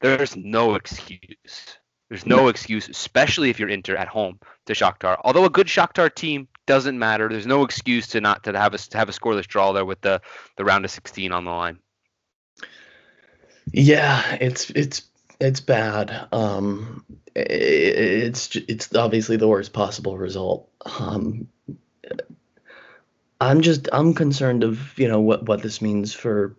there's 0.00 0.36
no 0.36 0.74
excuse. 0.74 1.78
There's 2.10 2.26
no 2.26 2.48
excuse, 2.48 2.88
especially 2.88 3.50
if 3.50 3.58
you're 3.58 3.68
Inter 3.68 3.96
at 3.96 4.08
home 4.08 4.38
to 4.66 4.74
Shakhtar. 4.74 5.18
Although 5.24 5.46
a 5.46 5.50
good 5.50 5.66
Shakhtar 5.66 6.14
team 6.14 6.48
doesn't 6.66 6.98
matter, 6.98 7.28
there's 7.28 7.46
no 7.46 7.64
excuse 7.64 8.08
to 8.08 8.20
not 8.20 8.44
to 8.44 8.58
have 8.58 8.74
a 8.74 8.78
to 8.78 8.98
have 8.98 9.08
a 9.08 9.12
scoreless 9.12 9.46
draw 9.46 9.72
there 9.72 9.84
with 9.84 10.00
the 10.02 10.20
the 10.56 10.64
round 10.64 10.84
of 10.84 10.90
16 10.90 11.32
on 11.32 11.44
the 11.44 11.50
line. 11.50 11.78
Yeah, 13.72 14.36
it's 14.40 14.70
it's 14.70 15.02
it's 15.40 15.60
bad. 15.60 16.28
Um, 16.32 17.04
it's 17.34 18.54
it's 18.54 18.94
obviously 18.94 19.36
the 19.36 19.48
worst 19.48 19.72
possible 19.72 20.16
result. 20.16 20.70
Um, 20.98 21.48
I'm 23.44 23.60
just 23.60 23.88
I'm 23.92 24.14
concerned 24.14 24.64
of 24.64 24.98
you 24.98 25.08
know 25.08 25.20
what 25.20 25.44
what 25.44 25.62
this 25.62 25.82
means 25.82 26.14
for 26.14 26.56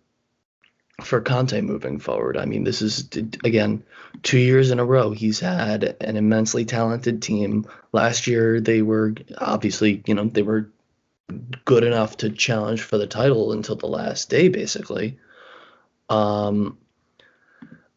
for 1.03 1.19
Conte 1.19 1.59
moving 1.61 1.99
forward. 1.99 2.37
I 2.37 2.45
mean, 2.45 2.63
this 2.63 2.81
is 2.81 3.09
again 3.43 3.83
two 4.23 4.37
years 4.37 4.71
in 4.71 4.79
a 4.79 4.85
row 4.85 5.11
he's 5.11 5.39
had 5.39 5.97
an 5.99 6.15
immensely 6.15 6.63
talented 6.65 7.21
team. 7.21 7.67
Last 7.91 8.27
year 8.27 8.61
they 8.61 8.81
were 8.81 9.15
obviously 9.37 10.03
you 10.05 10.13
know 10.13 10.25
they 10.25 10.43
were 10.43 10.69
good 11.65 11.83
enough 11.83 12.17
to 12.17 12.29
challenge 12.29 12.81
for 12.81 12.97
the 12.97 13.07
title 13.07 13.51
until 13.51 13.75
the 13.75 13.87
last 13.87 14.29
day 14.29 14.47
basically. 14.47 15.17
Um, 16.09 16.77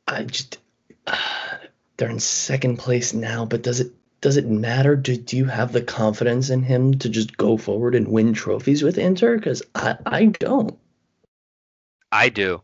I 0.07 0.25
just 0.25 0.59
they're 1.97 2.11
in 2.11 2.21
second 2.21 2.79
place 2.79 3.13
now, 3.13 3.45
but 3.45 3.63
does 3.63 3.81
it 3.81 3.93
does 4.21 4.37
it 4.37 4.47
matter? 4.47 4.97
Do, 4.97 5.17
do 5.17 5.37
you 5.37 5.45
have 5.45 5.73
the 5.73 5.83
confidence 5.83 6.51
in 6.51 6.63
him 6.63 6.99
to 6.99 7.09
just 7.09 7.37
go 7.37 7.57
forward 7.57 7.95
and 7.95 8.09
win 8.09 8.35
trophies 8.35 8.83
with 8.83 8.99
Inter? 8.99 9.37
Because 9.37 9.63
I, 9.75 9.97
I 10.05 10.27
don't. 10.27 10.77
I 12.11 12.29
do. 12.29 12.63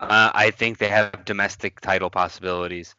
Uh, 0.00 0.30
I 0.34 0.50
think 0.50 0.78
they 0.78 0.88
have 0.88 1.24
domestic 1.24 1.80
title 1.80 2.10
possibilities 2.10 2.94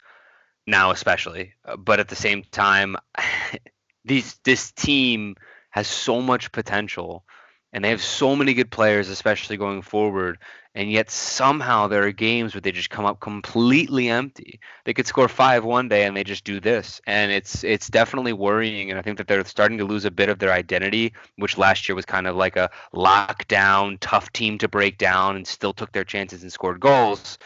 now, 0.66 0.92
especially. 0.92 1.54
Uh, 1.66 1.76
but 1.76 2.00
at 2.00 2.08
the 2.08 2.16
same 2.16 2.44
time, 2.52 2.96
these 4.06 4.36
this 4.46 4.72
team 4.72 5.36
has 5.72 5.88
so 5.88 6.22
much 6.22 6.52
potential, 6.52 7.26
and 7.74 7.84
they 7.84 7.90
have 7.90 8.02
so 8.02 8.36
many 8.36 8.54
good 8.54 8.72
players, 8.72 9.10
especially 9.10 9.58
going 9.58 9.82
forward 9.82 10.38
and 10.76 10.92
yet 10.92 11.10
somehow 11.10 11.88
there 11.88 12.04
are 12.04 12.12
games 12.12 12.54
where 12.54 12.62
they 12.62 12.72
just 12.72 12.90
come 12.90 13.06
up 13.06 13.20
completely 13.20 14.10
empty. 14.10 14.60
They 14.86 14.94
could 14.94 15.06
score 15.06 15.28
five 15.28 15.64
one 15.64 15.88
day 15.88 16.06
and 16.06 16.18
they 16.18 16.24
just 16.24 16.44
do 16.44 16.60
this, 16.60 17.00
and 17.06 17.32
it's 17.32 17.64
it's 17.64 17.90
definitely 17.90 18.34
worrying. 18.34 18.90
And 18.90 19.00
I 19.00 19.04
think 19.04 19.18
that 19.18 19.28
they're 19.28 19.46
starting 19.46 19.78
to 19.78 19.86
lose 19.86 20.06
a 20.06 20.12
bit 20.12 20.30
of 20.30 20.40
their 20.40 20.52
identity, 20.52 21.14
which 21.38 21.58
last 21.58 21.88
year 21.88 21.96
was 21.96 22.06
kind 22.06 22.28
of 22.28 22.36
like 22.36 22.56
a 22.58 22.70
lockdown, 22.94 23.98
tough 24.02 24.32
team 24.34 24.58
to 24.60 24.68
break 24.68 24.98
down, 24.98 25.36
and 25.36 25.48
still 25.48 25.74
took 25.74 25.92
their 25.92 26.04
chances 26.04 26.42
and 26.42 26.52
scored 26.52 26.80
goals. 26.80 27.38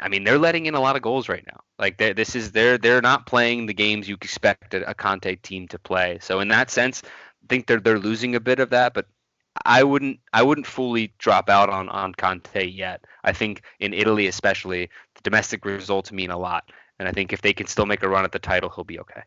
I 0.00 0.08
mean, 0.08 0.24
they're 0.24 0.38
letting 0.38 0.66
in 0.66 0.74
a 0.74 0.80
lot 0.80 0.96
of 0.96 1.02
goals 1.02 1.28
right 1.28 1.44
now. 1.46 1.60
Like 1.78 1.96
this 1.96 2.36
is 2.36 2.52
they're 2.52 2.78
they're 2.78 3.00
not 3.00 3.26
playing 3.26 3.66
the 3.66 3.74
games 3.74 4.08
you 4.08 4.14
expect 4.14 4.74
a, 4.74 4.94
Conte 4.94 5.36
team 5.36 5.66
to 5.68 5.78
play. 5.78 6.18
So 6.20 6.40
in 6.40 6.48
that 6.48 6.70
sense, 6.70 7.02
I 7.04 7.46
think 7.48 7.66
they're 7.66 7.80
they're 7.80 7.98
losing 7.98 8.34
a 8.34 8.40
bit 8.40 8.60
of 8.60 8.70
that, 8.70 8.92
but 8.92 9.06
I 9.64 9.82
wouldn't 9.82 10.20
I 10.32 10.42
wouldn't 10.42 10.66
fully 10.66 11.12
drop 11.18 11.48
out 11.48 11.68
on 11.68 11.88
on 11.88 12.14
Conte 12.14 12.66
yet. 12.66 13.04
I 13.24 13.32
think 13.32 13.62
in 13.78 13.92
Italy 13.92 14.26
especially, 14.26 14.90
the 15.14 15.20
domestic 15.22 15.64
results 15.64 16.12
mean 16.12 16.30
a 16.30 16.38
lot, 16.38 16.70
and 16.98 17.08
I 17.08 17.12
think 17.12 17.32
if 17.32 17.42
they 17.42 17.52
can 17.52 17.66
still 17.66 17.86
make 17.86 18.02
a 18.02 18.08
run 18.08 18.24
at 18.24 18.32
the 18.32 18.38
title, 18.38 18.70
he'll 18.70 18.84
be 18.84 19.00
okay. 19.00 19.22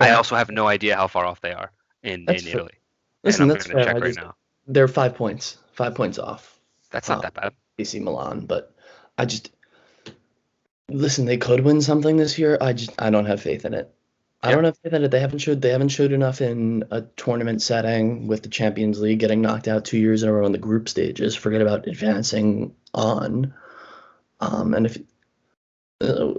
I 0.00 0.10
also 0.12 0.36
have 0.36 0.50
no 0.50 0.66
idea 0.66 0.96
how 0.96 1.08
far 1.08 1.26
off 1.26 1.40
they 1.40 1.52
are 1.52 1.72
in, 2.02 2.24
in 2.28 2.36
Italy. 2.36 2.74
Listen, 3.24 3.48
that's 3.48 3.66
fair. 3.66 3.84
Check 3.84 4.00
right 4.00 4.16
now. 4.16 4.34
They're 4.66 4.88
five 4.88 5.14
points, 5.14 5.58
five 5.72 5.94
points 5.94 6.18
off. 6.18 6.58
That's 6.90 7.08
not 7.08 7.16
um, 7.16 7.22
that 7.22 7.34
bad. 7.34 7.52
AC 7.78 7.98
Milan, 8.00 8.46
but 8.46 8.74
I 9.16 9.24
just 9.24 9.52
listen. 10.88 11.26
They 11.26 11.36
could 11.36 11.60
win 11.60 11.82
something 11.82 12.16
this 12.16 12.38
year. 12.38 12.58
I 12.60 12.72
just 12.72 12.90
I 12.98 13.10
don't 13.10 13.26
have 13.26 13.42
faith 13.42 13.64
in 13.64 13.74
it. 13.74 13.92
I 14.40 14.52
don't 14.52 14.62
know 14.62 14.68
if 14.68 14.80
that 14.82 15.10
they 15.10 15.20
haven't 15.20 15.40
showed 15.40 15.60
they 15.60 15.70
haven't 15.70 15.88
showed 15.88 16.12
enough 16.12 16.40
in 16.40 16.84
a 16.90 17.02
tournament 17.02 17.60
setting 17.60 18.28
with 18.28 18.42
the 18.42 18.48
Champions 18.48 19.00
League 19.00 19.18
getting 19.18 19.42
knocked 19.42 19.66
out 19.66 19.84
two 19.84 19.98
years 19.98 20.22
in 20.22 20.28
a 20.28 20.32
row 20.32 20.46
in 20.46 20.52
the 20.52 20.58
group 20.58 20.88
stages. 20.88 21.34
Forget 21.34 21.60
about 21.60 21.88
advancing 21.88 22.74
on. 22.94 23.52
Um, 24.38 24.74
and 24.74 24.86
if 24.86 24.98
uh, 26.00 26.34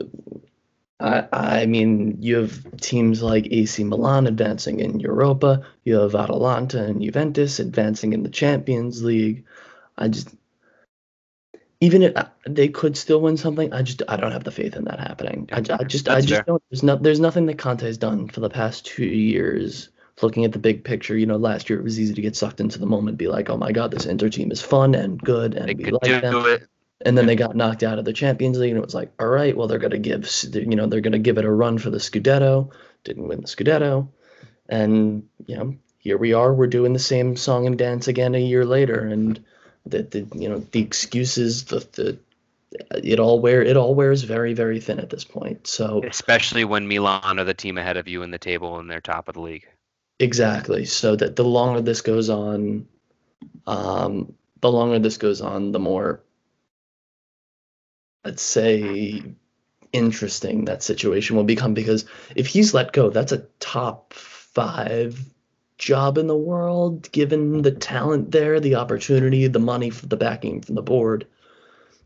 I 1.02 1.28
I 1.34 1.66
mean 1.66 2.22
you 2.22 2.38
have 2.38 2.78
teams 2.78 3.22
like 3.22 3.48
AC 3.52 3.84
Milan 3.84 4.28
advancing 4.28 4.80
in 4.80 5.02
Europa, 5.02 5.66
you 5.84 6.00
have 6.00 6.16
Atalanta 6.16 6.84
and 6.86 7.02
Juventus 7.02 7.60
advancing 7.60 8.14
in 8.14 8.24
the 8.24 8.30
Champions 8.30 9.04
League. 9.04 9.44
I 9.98 10.08
just 10.08 10.30
even 11.82 12.04
if 12.04 12.16
uh, 12.16 12.26
they 12.46 12.68
could 12.68 12.98
still 12.98 13.22
win 13.22 13.38
something, 13.38 13.72
I 13.74 13.82
just 13.82 14.02
I 14.08 14.18
don't 14.18 14.32
have 14.32 14.44
the 14.44 14.52
faith 14.52 14.76
in 14.76 14.86
that 14.86 15.00
happening. 15.00 15.50
I, 15.52 15.58
I 15.58 15.84
just 15.84 16.06
That's 16.06 16.10
I 16.10 16.22
just 16.22 16.34
fair. 16.34 16.44
don't. 16.46 16.64
There's 16.70 16.84
not 16.84 17.04
there's 17.04 17.20
nothing 17.20 17.46
that 17.46 17.58
Conte 17.58 17.86
has 17.86 17.98
done 17.98 18.28
for 18.28 18.42
the 18.42 18.50
past 18.50 18.86
two 18.86 19.06
years. 19.06 19.90
Looking 20.22 20.44
at 20.44 20.52
the 20.52 20.60
big 20.60 20.84
picture, 20.84 21.18
you 21.18 21.26
know, 21.26 21.38
last 21.38 21.70
year 21.70 21.80
it 21.80 21.84
was 21.84 21.98
easy 21.98 22.14
to 22.14 22.22
get 22.22 22.36
sucked 22.36 22.60
into 22.60 22.78
the 22.78 22.86
moment, 22.86 23.18
be 23.18 23.30
like, 23.30 23.50
oh 23.50 23.56
my 23.56 23.72
god, 23.72 23.92
this 23.92 24.06
Inter 24.06 24.28
team 24.28 24.52
is 24.52 24.62
fun 24.62 24.94
and 24.94 25.18
good, 25.18 25.54
and 25.54 25.70
they 25.70 25.74
we 25.76 25.92
like 25.92 26.22
them. 26.22 26.46
It. 26.46 26.68
And 27.06 27.18
then 27.18 27.26
they 27.26 27.38
got 27.38 27.56
knocked 27.56 27.84
out 27.84 28.00
of 28.00 28.04
the 28.04 28.12
Champions 28.12 28.58
League, 28.58 28.72
and 28.72 28.78
it 28.78 28.84
was 28.84 28.94
like, 28.94 29.14
all 29.18 29.28
right, 29.28 29.56
well 29.56 29.70
they're 29.70 29.80
gonna 29.80 29.98
give, 29.98 30.30
you 30.54 30.76
know, 30.76 30.88
they're 30.88 31.00
gonna 31.00 31.20
give 31.20 31.38
it 31.38 31.46
a 31.46 31.52
run 31.52 31.78
for 31.78 31.90
the 31.90 32.00
Scudetto. 32.00 32.70
Didn't 33.06 33.30
win 33.30 33.40
the 33.40 33.48
Scudetto, 33.48 34.10
and 34.68 35.24
you 35.46 35.56
know, 35.56 35.76
here 36.00 36.18
we 36.18 36.34
are. 36.34 36.54
We're 36.54 36.68
doing 36.68 36.92
the 36.92 37.00
same 37.00 37.38
song 37.38 37.66
and 37.66 37.78
dance 37.78 38.10
again 38.10 38.36
a 38.36 38.40
year 38.40 38.66
later, 38.66 39.00
and 39.00 39.42
the, 39.90 40.04
the 40.04 40.38
you 40.38 40.50
know 40.50 40.60
the 40.72 40.82
excuses 40.82 41.66
the 41.66 41.80
the 41.94 42.20
it 43.04 43.20
all 43.20 43.40
wear 43.40 43.64
it 43.64 43.78
all 43.78 43.96
wears 43.96 44.24
very 44.24 44.54
very 44.54 44.80
thin 44.80 45.00
at 45.00 45.10
this 45.10 45.24
point. 45.24 45.68
So 45.68 46.02
especially 46.04 46.64
when 46.64 46.88
Milan 46.88 47.40
are 47.40 47.44
the 47.44 47.54
team 47.54 47.78
ahead 47.78 47.98
of 47.98 48.08
you 48.08 48.22
in 48.22 48.32
the 48.32 48.38
table 48.38 48.80
and 48.80 48.90
they're 48.90 49.02
top 49.02 49.28
of 49.28 49.36
the 49.36 49.42
league. 49.42 49.68
Exactly. 50.20 50.86
So 50.86 51.16
that 51.16 51.36
the 51.36 51.46
longer 51.46 51.82
this 51.82 52.02
goes 52.02 52.30
on, 52.30 52.88
um, 53.66 54.34
the 54.62 54.72
longer 54.72 55.00
this 55.00 55.18
goes 55.18 55.42
on, 55.42 55.72
the 55.72 55.80
more 55.80 56.22
let's 58.26 58.44
say 58.44 59.24
interesting 59.92 60.66
that 60.66 60.84
situation 60.84 61.36
will 61.36 61.44
become 61.44 61.74
because 61.74 62.06
if 62.36 62.48
he's 62.48 62.74
let 62.74 62.92
go, 62.92 63.10
that's 63.10 63.32
a 63.32 63.46
top 63.60 64.14
five 64.14 65.20
job 65.80 66.18
in 66.18 66.28
the 66.28 66.38
world, 66.38 67.12
given 67.12 67.64
the 67.64 67.72
talent 67.72 68.32
there, 68.32 68.60
the 68.60 68.76
opportunity, 68.76 69.48
the 69.48 69.60
money, 69.60 69.90
the 69.90 70.18
backing 70.18 70.62
from 70.62 70.76
the 70.76 70.84
board. 70.84 71.26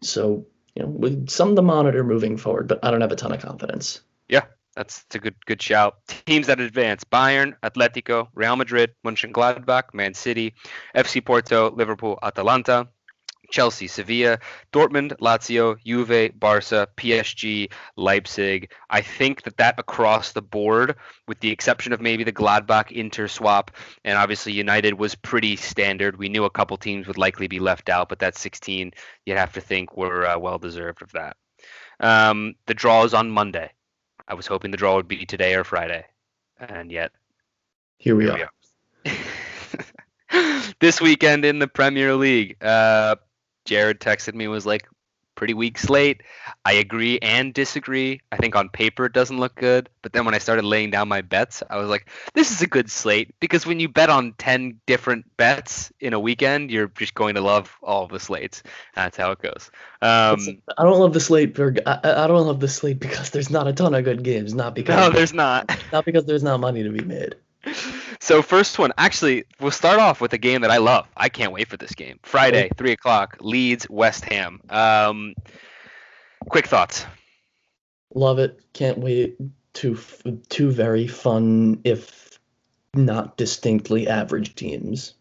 So, 0.02 0.46
you 0.76 0.84
know, 0.84 0.90
with 0.90 1.30
some 1.30 1.56
the 1.56 1.62
monitor 1.62 2.04
moving 2.04 2.38
forward, 2.38 2.68
but 2.68 2.80
I 2.84 2.92
don't 2.92 3.02
have 3.02 3.12
a 3.12 3.18
ton 3.18 3.34
of 3.34 3.42
confidence. 3.42 4.02
Yeah, 4.30 4.46
that's 4.76 5.04
a 5.14 5.20
good 5.20 5.36
good 5.46 5.62
shout. 5.62 5.98
Teams 6.26 6.48
that 6.48 6.60
advance: 6.60 7.04
Bayern, 7.04 7.56
Atletico, 7.64 8.28
Real 8.34 8.56
Madrid, 8.56 8.92
Mönchengladbach, 9.06 9.94
Man 9.94 10.14
City, 10.14 10.54
FC 10.96 11.24
Porto, 11.24 11.72
Liverpool, 11.72 12.20
Atalanta, 12.22 12.88
Chelsea, 13.54 13.88
Sevilla, 13.88 14.40
Dortmund, 14.74 15.16
Lazio, 15.20 15.78
Juve, 15.86 16.38
Barca, 16.40 16.88
PSG, 16.98 17.72
Leipzig. 17.96 18.72
I 18.90 19.02
think 19.02 19.44
that 19.44 19.58
that 19.58 19.80
across 19.80 20.32
the 20.32 20.42
board, 20.42 20.96
with 21.28 21.40
the 21.40 21.52
exception 21.52 21.94
of 21.94 22.02
maybe 22.02 22.24
the 22.24 22.34
Gladbach 22.34 22.92
Inter 22.92 23.28
swap, 23.28 23.70
and 24.04 24.18
obviously 24.18 24.54
United 24.54 24.96
was 24.96 25.14
pretty 25.14 25.56
standard. 25.56 26.18
We 26.18 26.30
knew 26.30 26.46
a 26.46 26.50
couple 26.50 26.78
teams 26.78 27.06
would 27.06 27.20
likely 27.20 27.48
be 27.48 27.60
left 27.60 27.90
out, 27.90 28.10
but 28.10 28.20
that 28.20 28.36
16, 28.36 28.92
you'd 29.26 29.38
have 29.38 29.54
to 29.54 29.62
think 29.62 29.96
were 29.96 30.26
uh, 30.26 30.40
well 30.40 30.58
deserved 30.58 31.04
of 31.04 31.12
that. 31.12 31.38
Um, 32.00 32.56
the 32.66 32.74
draw 32.74 33.04
is 33.04 33.14
on 33.14 33.30
Monday. 33.30 33.72
I 34.28 34.34
was 34.34 34.48
hoping 34.48 34.72
the 34.72 34.78
draw 34.78 34.96
would 34.96 35.08
be 35.08 35.28
today 35.28 35.54
or 35.54 35.64
Friday, 35.64 36.06
and 36.58 36.92
yet 36.92 37.12
here 37.98 38.16
we 38.16 38.24
here 38.24 38.34
are. 38.34 38.50
We 39.06 39.12
are. 39.12 40.74
this 40.80 41.00
weekend 41.00 41.46
in 41.46 41.60
the 41.60 41.68
Premier 41.68 42.16
League. 42.16 42.58
Uh, 42.64 43.16
Jared 43.66 44.00
texted 44.00 44.34
me 44.34 44.48
was 44.48 44.66
like, 44.66 44.88
pretty 45.36 45.54
weak 45.54 45.78
slate. 45.78 46.22
I 46.66 46.74
agree 46.74 47.20
and 47.20 47.54
disagree. 47.54 48.22
I 48.32 48.38
think 48.38 48.56
on 48.56 48.70
paper 48.70 49.06
it 49.06 49.14
doesn't 49.14 49.40
look 49.40 49.56
good, 49.56 49.90
but 50.02 50.14
then 50.14 50.26
when 50.26 50.34
I 50.34 50.38
started 50.38 50.66
laying 50.66 50.92
down 50.92 51.08
my 51.08 51.22
bets, 51.22 51.64
I 51.70 51.78
was 51.78 51.90
like, 51.90 52.08
this 52.34 52.52
is 52.52 52.62
a 52.62 52.68
good 52.68 52.90
slate 52.90 53.34
because 53.40 53.66
when 53.66 53.80
you 53.80 53.90
bet 53.90 54.10
on 54.10 54.34
10 54.38 54.80
different 54.86 55.26
bets 55.38 55.92
in 56.00 56.14
a 56.14 56.20
weekend, 56.20 56.72
you're 56.72 56.88
just 56.88 57.14
going 57.14 57.36
to 57.36 57.42
love 57.42 57.78
all 57.82 58.08
the 58.08 58.20
slates. 58.20 58.64
That's 58.96 59.18
how 59.18 59.32
it 59.32 59.40
goes. 59.40 59.72
Um, 60.02 60.62
I 60.78 60.84
don't 60.84 61.00
love 61.00 61.14
the 61.14 61.20
slate 61.20 61.56
for 61.56 61.76
I, 61.86 62.00
I 62.04 62.28
don't 62.28 62.46
love 62.46 62.60
the 62.60 62.68
slate 62.68 63.00
because 63.00 63.30
there's 63.32 63.50
not 63.50 63.68
a 63.68 63.74
ton 63.74 63.94
of 63.94 64.04
good 64.04 64.24
games, 64.24 64.54
not 64.54 64.76
because 64.76 64.96
no, 64.96 65.10
there's 65.10 65.34
not. 65.34 65.78
not 65.92 66.06
because 66.06 66.26
there's 66.26 66.44
not 66.44 66.60
money 66.60 66.84
to 66.84 66.90
be 66.90 67.04
made. 67.04 67.36
So 68.20 68.42
first 68.42 68.80
one, 68.80 68.92
actually, 68.98 69.46
we'll 69.60 69.72
start 69.72 70.00
off 70.00 70.22
with 70.22 70.34
a 70.34 70.38
game 70.38 70.62
that 70.62 70.72
I 70.72 70.78
love. 70.78 71.08
I 71.18 71.30
can't 71.30 71.52
wait 71.52 71.68
for 71.68 71.78
this 71.78 71.94
game. 71.94 72.20
Friday, 72.24 72.70
three 72.78 72.92
o'clock, 72.92 73.38
Leeds 73.42 73.90
West 73.90 74.26
Ham. 74.26 74.62
Um, 74.70 75.34
quick 76.50 76.68
thoughts. 76.68 77.06
Love 78.14 78.40
it. 78.40 78.62
Can't 78.74 78.98
wait. 78.98 79.38
Two 79.74 79.98
two 80.50 80.72
very 80.72 81.08
fun, 81.08 81.82
if 81.84 82.40
not 82.94 83.38
distinctly 83.38 84.08
average 84.08 84.56
teams. 84.56 85.16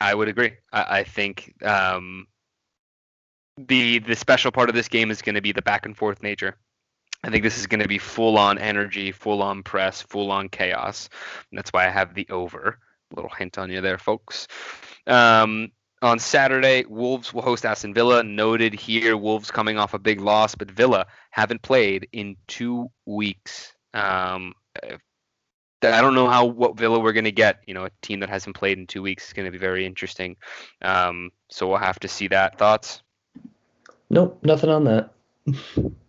I 0.00 0.14
would 0.14 0.28
agree. 0.28 0.52
I, 0.72 0.98
I 0.98 1.04
think 1.04 1.54
um, 1.64 2.26
the 3.56 4.00
the 4.00 4.16
special 4.16 4.50
part 4.50 4.68
of 4.68 4.74
this 4.74 4.88
game 4.88 5.10
is 5.10 5.22
going 5.22 5.36
to 5.36 5.40
be 5.40 5.52
the 5.52 5.62
back 5.62 5.86
and 5.86 5.96
forth 5.96 6.22
nature. 6.22 6.56
I 7.24 7.30
think 7.30 7.42
this 7.42 7.58
is 7.58 7.66
going 7.66 7.80
to 7.80 7.88
be 7.88 7.96
full 7.96 8.36
on 8.36 8.58
energy, 8.58 9.10
full 9.10 9.42
on 9.42 9.62
press, 9.62 10.02
full 10.02 10.30
on 10.30 10.50
chaos. 10.50 11.08
And 11.50 11.58
that's 11.58 11.70
why 11.70 11.86
I 11.86 11.90
have 11.90 12.14
the 12.14 12.26
over. 12.28 12.78
Little 13.16 13.30
hint 13.30 13.56
on 13.56 13.70
you 13.70 13.80
there, 13.80 13.96
folks. 13.96 14.46
Um, 15.06 15.72
on 16.02 16.18
Saturday, 16.18 16.84
Wolves 16.86 17.32
will 17.32 17.40
host 17.40 17.64
Aston 17.64 17.94
Villa. 17.94 18.22
Noted 18.22 18.74
here, 18.74 19.16
Wolves 19.16 19.50
coming 19.50 19.78
off 19.78 19.94
a 19.94 19.98
big 19.98 20.20
loss, 20.20 20.54
but 20.54 20.70
Villa 20.70 21.06
haven't 21.30 21.62
played 21.62 22.08
in 22.12 22.36
two 22.46 22.90
weeks. 23.06 23.72
Um, 23.94 24.52
I 24.82 26.00
don't 26.02 26.14
know 26.14 26.28
how 26.28 26.44
what 26.44 26.76
Villa 26.76 26.98
we're 26.98 27.14
going 27.14 27.24
to 27.24 27.32
get. 27.32 27.62
You 27.66 27.72
know, 27.72 27.86
a 27.86 27.90
team 28.02 28.20
that 28.20 28.28
hasn't 28.28 28.54
played 28.54 28.76
in 28.76 28.86
two 28.86 29.00
weeks 29.00 29.28
is 29.28 29.32
going 29.32 29.46
to 29.46 29.52
be 29.52 29.58
very 29.58 29.86
interesting. 29.86 30.36
Um, 30.82 31.30
so 31.48 31.68
we'll 31.68 31.78
have 31.78 32.00
to 32.00 32.08
see 32.08 32.28
that. 32.28 32.58
Thoughts? 32.58 33.00
Nope, 34.10 34.40
nothing 34.42 34.68
on 34.68 34.84
that. 34.84 35.14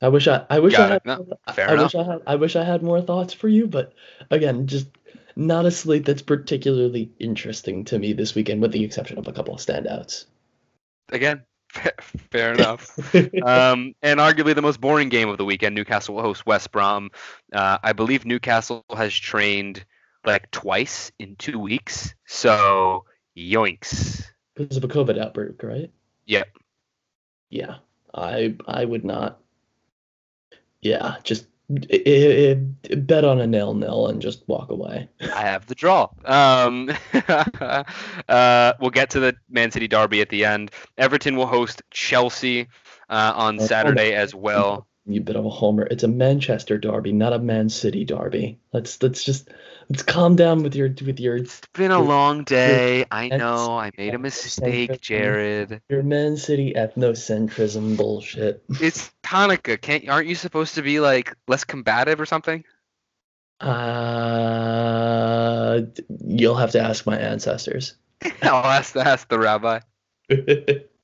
I 0.00 0.08
wish 0.08 0.28
I 0.28 0.44
I 0.50 0.58
wish 0.58 0.72
Got 0.74 0.90
I 0.90 0.92
had. 0.94 1.04
No, 1.06 1.26
I 1.46 1.72
enough. 1.72 1.82
wish 1.82 1.94
I 1.94 2.02
had 2.04 2.22
I 2.26 2.34
wish 2.36 2.56
I 2.56 2.64
had 2.64 2.82
more 2.82 3.00
thoughts 3.00 3.32
for 3.32 3.48
you, 3.48 3.66
but 3.66 3.94
again, 4.30 4.66
just 4.66 4.88
not 5.36 5.66
a 5.66 5.70
slate 5.70 6.04
that's 6.04 6.22
particularly 6.22 7.12
interesting 7.18 7.84
to 7.86 7.98
me 7.98 8.12
this 8.12 8.34
weekend, 8.34 8.62
with 8.62 8.72
the 8.72 8.84
exception 8.84 9.18
of 9.18 9.28
a 9.28 9.32
couple 9.32 9.54
of 9.54 9.60
standouts. 9.60 10.26
Again, 11.10 11.44
fair 12.30 12.52
enough. 12.52 12.98
um, 13.44 13.94
and 14.02 14.20
arguably 14.20 14.54
the 14.54 14.62
most 14.62 14.80
boring 14.80 15.08
game 15.08 15.28
of 15.28 15.38
the 15.38 15.44
weekend, 15.44 15.74
Newcastle 15.74 16.14
will 16.14 16.22
host 16.22 16.46
West 16.46 16.72
Brom. 16.72 17.10
Uh, 17.52 17.78
I 17.82 17.92
believe 17.92 18.24
Newcastle 18.24 18.84
has 18.94 19.14
trained 19.14 19.84
like 20.24 20.50
twice 20.50 21.12
in 21.18 21.36
two 21.36 21.58
weeks. 21.58 22.14
So, 22.26 23.04
yoinks. 23.36 24.24
because 24.54 24.76
of 24.76 24.84
a 24.84 24.88
COVID 24.88 25.18
outbreak, 25.18 25.62
right? 25.62 25.90
Yep. 26.26 26.48
Yeah, 27.50 27.76
I 28.12 28.56
I 28.66 28.84
would 28.84 29.04
not. 29.04 29.40
Yeah, 30.86 31.16
just 31.24 31.46
i 31.68 32.56
i 32.90 32.94
bet 32.94 33.24
on 33.24 33.40
a 33.40 33.46
nil 33.46 33.74
nil 33.74 34.06
and 34.06 34.22
just 34.22 34.46
walk 34.46 34.70
away. 34.70 35.08
I 35.20 35.40
have 35.40 35.66
the 35.66 35.74
draw. 35.74 36.08
Um, 36.24 36.92
uh, 38.28 38.72
we'll 38.80 38.90
get 38.90 39.10
to 39.10 39.20
the 39.20 39.34
Man 39.50 39.72
City 39.72 39.88
derby 39.88 40.20
at 40.20 40.28
the 40.28 40.44
end. 40.44 40.70
Everton 40.96 41.34
will 41.36 41.46
host 41.46 41.82
Chelsea 41.90 42.68
uh, 43.10 43.32
on 43.34 43.58
Saturday 43.58 44.14
as 44.14 44.32
well. 44.32 44.86
You 45.08 45.20
bit 45.20 45.36
of 45.36 45.46
a 45.46 45.50
homer. 45.50 45.84
It's 45.84 46.02
a 46.02 46.08
Manchester 46.08 46.78
derby, 46.78 47.12
not 47.12 47.32
a 47.32 47.38
Man 47.38 47.68
City 47.68 48.04
derby. 48.04 48.58
Let's 48.72 49.00
let's 49.00 49.22
just 49.22 49.48
let's 49.88 50.02
calm 50.02 50.34
down 50.34 50.64
with 50.64 50.74
your 50.74 50.88
with 51.04 51.20
your 51.20 51.36
It's 51.36 51.60
been 51.74 51.92
a 51.92 52.02
long 52.02 52.42
day. 52.42 53.04
I 53.12 53.28
know. 53.28 53.78
I 53.78 53.92
made 53.96 54.14
a 54.14 54.18
mistake, 54.18 55.00
Jared. 55.00 55.80
your 55.88 56.02
Man 56.02 56.36
City 56.36 56.72
ethnocentrism 56.74 57.96
bullshit. 57.96 58.64
It's 58.80 59.12
Hanukkah. 59.22 59.80
Can't 59.80 60.08
aren't 60.08 60.26
you 60.26 60.34
supposed 60.34 60.74
to 60.74 60.82
be 60.82 60.98
like 60.98 61.36
less 61.46 61.62
combative 61.62 62.20
or 62.20 62.26
something? 62.26 62.64
Uh, 63.60 63.76
you'll 66.26 66.56
have 66.56 66.72
to 66.72 66.80
ask 66.80 67.06
my 67.06 67.16
ancestors. 67.16 67.94
I'll 68.42 68.64
ask 68.64 68.96
ask 68.96 69.28
the 69.28 69.38
rabbi. 69.38 69.78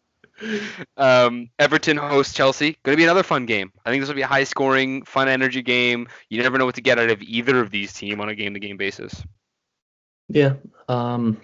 Um, 0.96 1.50
Everton 1.58 1.96
hosts 1.96 2.34
Chelsea. 2.34 2.76
Going 2.82 2.94
to 2.94 2.96
be 2.96 3.04
another 3.04 3.22
fun 3.22 3.46
game. 3.46 3.72
I 3.84 3.90
think 3.90 4.02
this 4.02 4.08
will 4.08 4.16
be 4.16 4.22
a 4.22 4.26
high 4.26 4.44
scoring, 4.44 5.04
fun 5.04 5.28
energy 5.28 5.62
game. 5.62 6.08
You 6.28 6.42
never 6.42 6.58
know 6.58 6.66
what 6.66 6.74
to 6.76 6.80
get 6.80 6.98
out 6.98 7.10
of 7.10 7.22
either 7.22 7.60
of 7.60 7.70
these 7.70 7.92
teams 7.92 8.20
on 8.20 8.28
a 8.28 8.34
game 8.34 8.54
to 8.54 8.60
game 8.60 8.76
basis. 8.76 9.22
Yeah. 10.28 10.54
Um. 10.88 11.40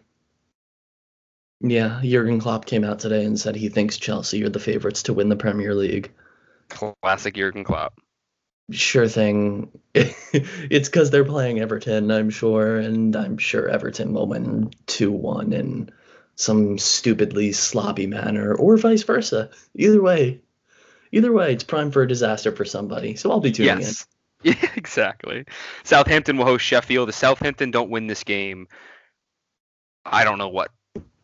Yeah, 1.61 2.01
Jurgen 2.05 2.39
Klopp 2.39 2.67
came 2.67 2.85
out 2.85 3.01
today 3.01 3.25
and 3.25 3.39
said 3.39 3.57
he 3.57 3.69
thinks 3.69 3.97
Chelsea 3.97 4.45
are 4.45 4.49
the 4.49 4.61
favorites 4.61 5.03
to 5.05 5.13
win 5.13 5.29
the 5.29 5.37
Premier 5.37 5.75
League. 5.75 6.13
Classic 6.69 7.35
Jurgen 7.35 7.65
Klopp. 7.65 7.99
Sure 8.71 9.09
thing. 9.09 9.71
it's 9.95 10.89
because 10.89 11.11
they're 11.11 11.25
playing 11.25 11.59
Everton, 11.59 12.11
I'm 12.13 12.31
sure, 12.31 12.77
and 12.77 13.17
I'm 13.17 13.39
sure 13.39 13.69
Everton 13.69 14.13
will 14.13 14.29
win 14.29 14.71
2 14.87 15.11
1 15.11 15.53
in 15.53 15.91
some 16.39 16.79
stupidly 16.79 17.51
sloppy 17.51 18.07
manner, 18.07 18.55
or 18.55 18.77
vice 18.77 19.03
versa. 19.03 19.51
Either 19.75 20.01
way, 20.01 20.41
either 21.11 21.33
way, 21.33 21.53
it's 21.53 21.65
prime 21.65 21.91
for 21.91 22.03
a 22.03 22.09
disaster 22.09 22.55
for 22.55 22.65
somebody. 22.65 23.17
So 23.17 23.31
I'll 23.31 23.41
be 23.41 23.53
tuning 23.53 23.81
Yes. 23.81 24.07
Yeah, 24.45 24.55
exactly. 24.77 25.47
Southampton 25.83 26.37
will 26.37 26.45
host 26.45 26.65
Sheffield. 26.65 27.09
If 27.09 27.17
Southampton 27.17 27.73
don't 27.73 27.91
win 27.91 28.07
this 28.07 28.23
game, 28.23 28.69
I 30.07 30.23
don't 30.23 30.39
know 30.39 30.47
what. 30.47 30.71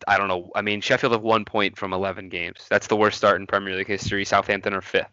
I 0.09 0.18
don't 0.18 0.27
know. 0.27 0.50
I 0.53 0.62
mean, 0.62 0.81
Sheffield 0.81 1.12
have 1.12 1.22
one 1.22 1.44
point 1.44 1.79
from 1.79 1.92
11 1.92 2.29
games. 2.29 2.66
That's 2.68 2.88
the 2.88 2.96
worst 2.96 3.16
start 3.16 3.40
in 3.40 3.46
Premier 3.46 3.77
League 3.77 3.87
history. 3.87 4.24
Southampton 4.24 4.74
are 4.74 4.81
fifth. 4.81 5.12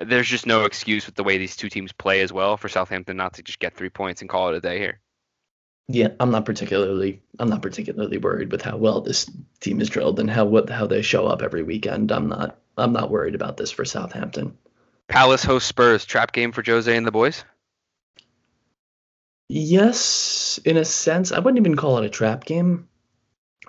There's 0.00 0.26
just 0.26 0.44
no 0.44 0.64
excuse 0.64 1.06
with 1.06 1.14
the 1.14 1.22
way 1.22 1.38
these 1.38 1.54
two 1.54 1.68
teams 1.68 1.92
play 1.92 2.20
as 2.20 2.32
well 2.32 2.56
for 2.56 2.68
Southampton 2.68 3.16
not 3.16 3.34
to 3.34 3.44
just 3.44 3.60
get 3.60 3.76
three 3.76 3.90
points 3.90 4.22
and 4.22 4.28
call 4.28 4.48
it 4.48 4.56
a 4.56 4.60
day 4.60 4.80
here. 4.80 4.98
Yeah, 5.88 6.08
I'm 6.18 6.30
not 6.32 6.44
particularly 6.44 7.22
I'm 7.38 7.48
not 7.48 7.62
particularly 7.62 8.18
worried 8.18 8.50
with 8.50 8.62
how 8.62 8.76
well 8.76 9.00
this 9.00 9.30
team 9.60 9.80
is 9.80 9.88
drilled 9.88 10.18
and 10.18 10.28
how 10.28 10.44
what 10.44 10.68
how 10.68 10.86
they 10.86 11.00
show 11.02 11.26
up 11.26 11.42
every 11.42 11.62
weekend. 11.62 12.10
I'm 12.10 12.28
not 12.28 12.58
I'm 12.76 12.92
not 12.92 13.10
worried 13.10 13.34
about 13.36 13.56
this 13.56 13.70
for 13.70 13.84
Southampton. 13.84 14.56
Palace 15.08 15.44
hosts 15.44 15.68
Spurs. 15.68 16.04
Trap 16.04 16.32
game 16.32 16.50
for 16.50 16.62
Jose 16.66 16.94
and 16.94 17.06
the 17.06 17.12
boys. 17.12 17.44
Yes, 19.48 20.58
in 20.64 20.76
a 20.76 20.84
sense, 20.84 21.30
I 21.30 21.38
wouldn't 21.38 21.58
even 21.60 21.76
call 21.76 21.98
it 21.98 22.04
a 22.04 22.10
trap 22.10 22.44
game. 22.44 22.88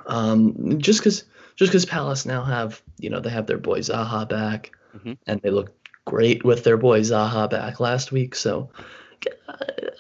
Um, 0.08 0.80
just 0.80 1.00
because 1.00 1.24
just 1.56 1.72
because 1.72 1.86
Palace 1.86 2.26
now 2.26 2.44
have 2.44 2.82
you 2.98 3.10
know 3.10 3.20
they 3.20 3.30
have 3.30 3.46
their 3.46 3.58
boy 3.60 3.80
Zaha 3.80 4.28
back, 4.28 4.72
Mhm. 4.98 5.18
and 5.28 5.40
they 5.42 5.52
looked 5.52 5.88
great 6.06 6.44
with 6.44 6.64
their 6.64 6.78
boy 6.78 7.02
Zaha 7.02 7.50
back 7.50 7.80
last 7.80 8.12
week. 8.12 8.34
So 8.34 8.72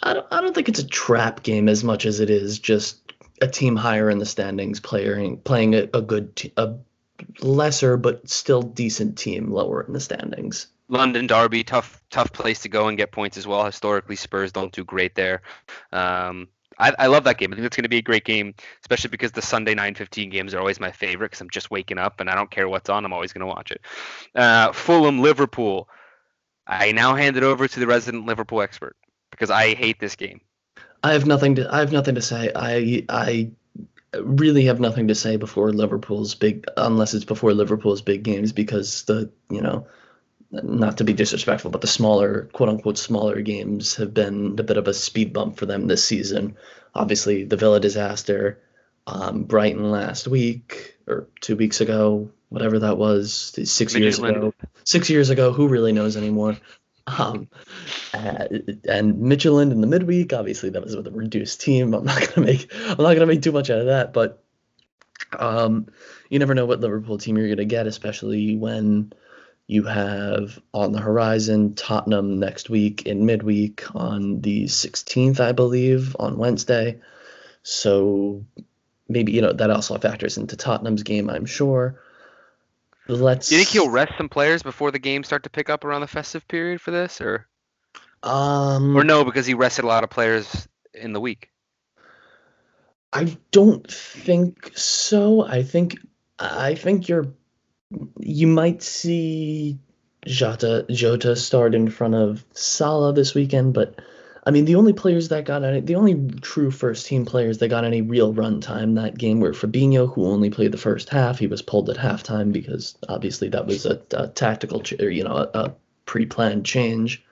I, 0.03 0.13
don't 0.13 0.27
I 0.31 0.41
don't 0.41 0.53
think 0.53 0.69
it's 0.69 0.79
a 0.79 0.87
trap 0.87 1.43
game 1.43 1.69
as 1.69 1.83
much 1.83 2.05
as 2.05 2.19
it 2.19 2.29
is 2.29 2.59
just 2.59 3.13
a 3.41 3.47
team 3.47 3.75
higher 3.75 4.09
in 4.09 4.19
the 4.19 4.25
standings 4.25 4.79
playing 4.79 5.37
playing 5.41 5.75
a, 5.75 5.87
a 5.93 6.01
good 6.01 6.35
t- 6.35 6.53
a 6.57 6.75
lesser 7.41 7.97
but 7.97 8.27
still 8.29 8.61
decent 8.61 9.17
team 9.17 9.51
lower 9.51 9.81
in 9.81 9.93
the 9.93 9.99
standings. 9.99 10.67
London 10.89 11.27
Derby, 11.27 11.63
tough 11.63 12.01
tough 12.09 12.31
place 12.31 12.61
to 12.61 12.69
go 12.69 12.87
and 12.87 12.97
get 12.97 13.11
points 13.11 13.37
as 13.37 13.45
well. 13.45 13.65
Historically, 13.65 14.15
Spurs 14.15 14.51
don't 14.51 14.71
do 14.71 14.83
great 14.83 15.15
there. 15.15 15.41
Um, 15.91 16.47
I, 16.79 16.93
I 16.99 17.07
love 17.07 17.23
that 17.23 17.39
game. 17.39 17.51
I 17.51 17.55
think 17.55 17.65
it's 17.65 17.75
going 17.75 17.83
to 17.83 17.89
be 17.89 17.97
a 17.97 18.03
great 18.03 18.23
game, 18.23 18.53
especially 18.81 19.09
because 19.09 19.31
the 19.31 19.41
Sunday 19.41 19.75
9:15 19.75 20.31
games 20.31 20.53
are 20.53 20.59
always 20.59 20.79
my 20.79 20.91
favorite 20.91 21.31
because 21.31 21.41
I'm 21.41 21.49
just 21.49 21.71
waking 21.71 21.97
up 21.97 22.19
and 22.19 22.29
I 22.29 22.35
don't 22.35 22.51
care 22.51 22.69
what's 22.69 22.89
on. 22.89 23.03
I'm 23.03 23.13
always 23.13 23.33
going 23.33 23.41
to 23.41 23.47
watch 23.47 23.71
it. 23.71 23.81
Uh, 24.35 24.71
Fulham 24.71 25.19
Liverpool. 25.19 25.89
I 26.69 26.91
now 26.91 27.15
hand 27.15 27.37
it 27.37 27.43
over 27.43 27.65
to 27.65 27.79
the 27.79 27.87
resident 27.87 28.25
Liverpool 28.25 28.61
expert 28.61 28.97
because 29.37 29.51
I 29.51 29.75
hate 29.75 29.99
this 29.99 30.15
game. 30.15 30.41
I 31.03 31.13
have 31.13 31.25
nothing 31.25 31.55
to 31.55 31.73
I 31.73 31.79
have 31.79 31.91
nothing 31.91 32.15
to 32.15 32.21
say. 32.21 32.51
I 32.55 33.05
I 33.07 33.51
really 34.19 34.65
have 34.65 34.79
nothing 34.79 35.09
to 35.09 35.15
say 35.15 35.37
before 35.37 35.71
Liverpool's 35.71 36.33
big 36.33 36.65
unless 36.75 37.13
it's 37.13 37.25
before 37.25 37.53
Liverpool's 37.53 38.01
big 38.01 38.23
games 38.23 38.51
because 38.51 39.03
the 39.03 39.29
you 39.49 39.61
know 39.61 39.87
not 40.51 40.97
to 40.97 41.03
be 41.03 41.13
disrespectful 41.13 41.69
but 41.69 41.81
the 41.81 41.87
smaller 41.87 42.49
quote 42.53 42.69
unquote 42.69 42.97
smaller 42.97 43.41
games 43.41 43.95
have 43.95 44.13
been 44.13 44.55
a 44.57 44.63
bit 44.63 44.77
of 44.77 44.87
a 44.87 44.93
speed 44.93 45.33
bump 45.33 45.57
for 45.57 45.65
them 45.65 45.87
this 45.87 46.03
season. 46.03 46.55
Obviously 46.95 47.43
the 47.43 47.57
Villa 47.57 47.79
disaster, 47.79 48.59
um, 49.05 49.43
Brighton 49.43 49.91
last 49.91 50.27
week 50.27 50.97
or 51.07 51.27
two 51.41 51.55
weeks 51.55 51.79
ago, 51.79 52.31
whatever 52.49 52.79
that 52.79 52.97
was, 52.97 53.53
six 53.65 53.93
years 53.93 54.19
ago. 54.19 54.53
Six 54.83 55.09
years 55.09 55.29
ago, 55.29 55.53
who 55.53 55.67
really 55.67 55.91
knows 55.91 56.17
anymore? 56.17 56.57
Um, 57.07 57.49
uh, 58.13 58.47
and 58.89 59.19
Michelin 59.19 59.71
in 59.71 59.81
the 59.81 59.87
midweek, 59.87 60.33
obviously 60.33 60.69
that 60.71 60.83
was 60.83 60.95
with 60.95 61.07
a 61.07 61.11
reduced 61.11 61.61
team. 61.61 61.93
I'm 61.93 62.05
not 62.05 62.29
gonna 62.35 62.47
make 62.47 62.71
I'm 62.75 62.97
not 63.03 63.13
gonna 63.13 63.25
make 63.27 63.41
too 63.43 63.51
much 63.53 63.69
out 63.69 63.79
of 63.79 63.87
that, 63.87 64.13
but 64.13 64.43
Um, 65.39 65.87
you 66.29 66.39
never 66.39 66.55
know 66.55 66.65
what 66.65 66.79
Liverpool 66.81 67.17
team 67.17 67.37
you're 67.37 67.55
to 67.55 67.65
get, 67.65 67.87
especially 67.87 68.55
when 68.55 69.13
you 69.67 69.83
have 69.83 70.59
on 70.73 70.91
the 70.93 70.99
horizon 71.01 71.75
Tottenham 71.75 72.39
next 72.39 72.69
week 72.69 73.03
in 73.05 73.25
midweek 73.25 73.83
on 73.95 74.41
the 74.41 74.65
16th, 74.65 75.39
I 75.39 75.51
believe, 75.51 76.15
on 76.19 76.37
Wednesday. 76.37 77.01
So 77.63 78.45
maybe 79.09 79.33
you 79.33 79.41
know 79.41 79.53
that 79.53 79.71
also 79.71 79.97
factors 79.99 80.37
into 80.37 80.57
Tottenham's 80.57 81.03
game, 81.03 81.29
I'm 81.29 81.45
sure. 81.45 82.01
Let's. 83.07 83.49
Do 83.49 83.55
you 83.55 83.59
think 83.59 83.69
he'll 83.69 83.89
rest 83.89 84.13
some 84.17 84.29
players 84.29 84.63
before 84.63 84.91
the 84.91 84.99
games 84.99 85.27
start 85.27 85.43
to 85.43 85.49
pick 85.49 85.69
up 85.69 85.85
around 85.85 86.01
the 86.01 86.07
festive 86.07 86.47
period 86.47 86.81
for 86.81 86.91
this, 86.91 87.21
or 87.21 87.47
Um, 88.23 88.95
or 88.95 89.03
no, 89.03 89.23
because 89.23 89.45
he 89.45 89.53
rested 89.53 89.85
a 89.85 89.87
lot 89.87 90.03
of 90.03 90.09
players 90.09 90.67
in 90.93 91.13
the 91.13 91.21
week? 91.21 91.49
I 93.13 93.37
don't 93.51 93.89
think 93.89 94.71
so. 94.75 95.45
I 95.45 95.63
think 95.63 95.97
I 96.39 96.75
think 96.75 97.07
you're 97.07 97.27
you 98.19 98.47
might 98.47 98.83
see 98.83 99.79
Jota 100.25 100.85
Jota 100.89 101.35
start 101.35 101.73
in 101.73 101.89
front 101.89 102.15
of 102.15 102.43
Salah 102.51 103.13
this 103.13 103.33
weekend, 103.33 103.73
but 103.73 104.01
I 104.47 104.51
mean 104.51 104.63
the 104.63 104.75
only 104.75 104.93
players 104.93 105.27
that 105.27 105.43
got 105.43 105.65
any 105.65 105.81
the 105.81 105.95
only 105.95 106.39
true 106.39 106.71
first 106.71 107.05
team 107.05 107.25
players 107.25 107.57
that 107.57 107.67
got 107.67 107.83
any 107.83 108.01
real 108.01 108.33
run 108.33 108.61
time 108.61 108.95
that 108.95 109.17
game 109.17 109.41
were 109.41 109.51
Fabinho, 109.51 110.13
who 110.13 110.25
only 110.25 110.49
played 110.49 110.71
the 110.71 110.77
first 110.77 111.09
half. 111.09 111.37
He 111.37 111.47
was 111.47 111.61
pulled 111.61 111.89
at 111.89 111.97
halftime 111.97 112.53
because 112.53 112.97
obviously 113.09 113.49
that 113.49 113.65
was 113.65 113.85
a, 113.85 114.01
a 114.11 114.29
tactical, 114.29 114.79
ch- 114.79 115.01
you 115.01 115.25
know, 115.25 115.35
a, 115.35 115.49
a 115.53 115.75
pre-planned 116.05 116.65
change. 116.65 117.25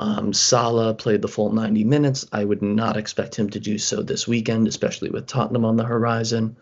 Um, 0.00 0.32
Salah 0.32 0.94
played 0.94 1.22
the 1.22 1.28
full 1.28 1.52
90 1.52 1.84
minutes. 1.84 2.26
I 2.32 2.44
would 2.44 2.60
not 2.60 2.96
expect 2.96 3.36
him 3.36 3.50
to 3.50 3.60
do 3.60 3.78
so 3.78 4.02
this 4.02 4.26
weekend, 4.26 4.66
especially 4.66 5.10
with 5.10 5.28
Tottenham 5.28 5.64
on 5.64 5.76
the 5.76 5.84
horizon. 5.84 6.56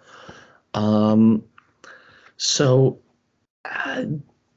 Um, 0.74 1.42
so, 2.36 2.98
uh, 3.64 4.04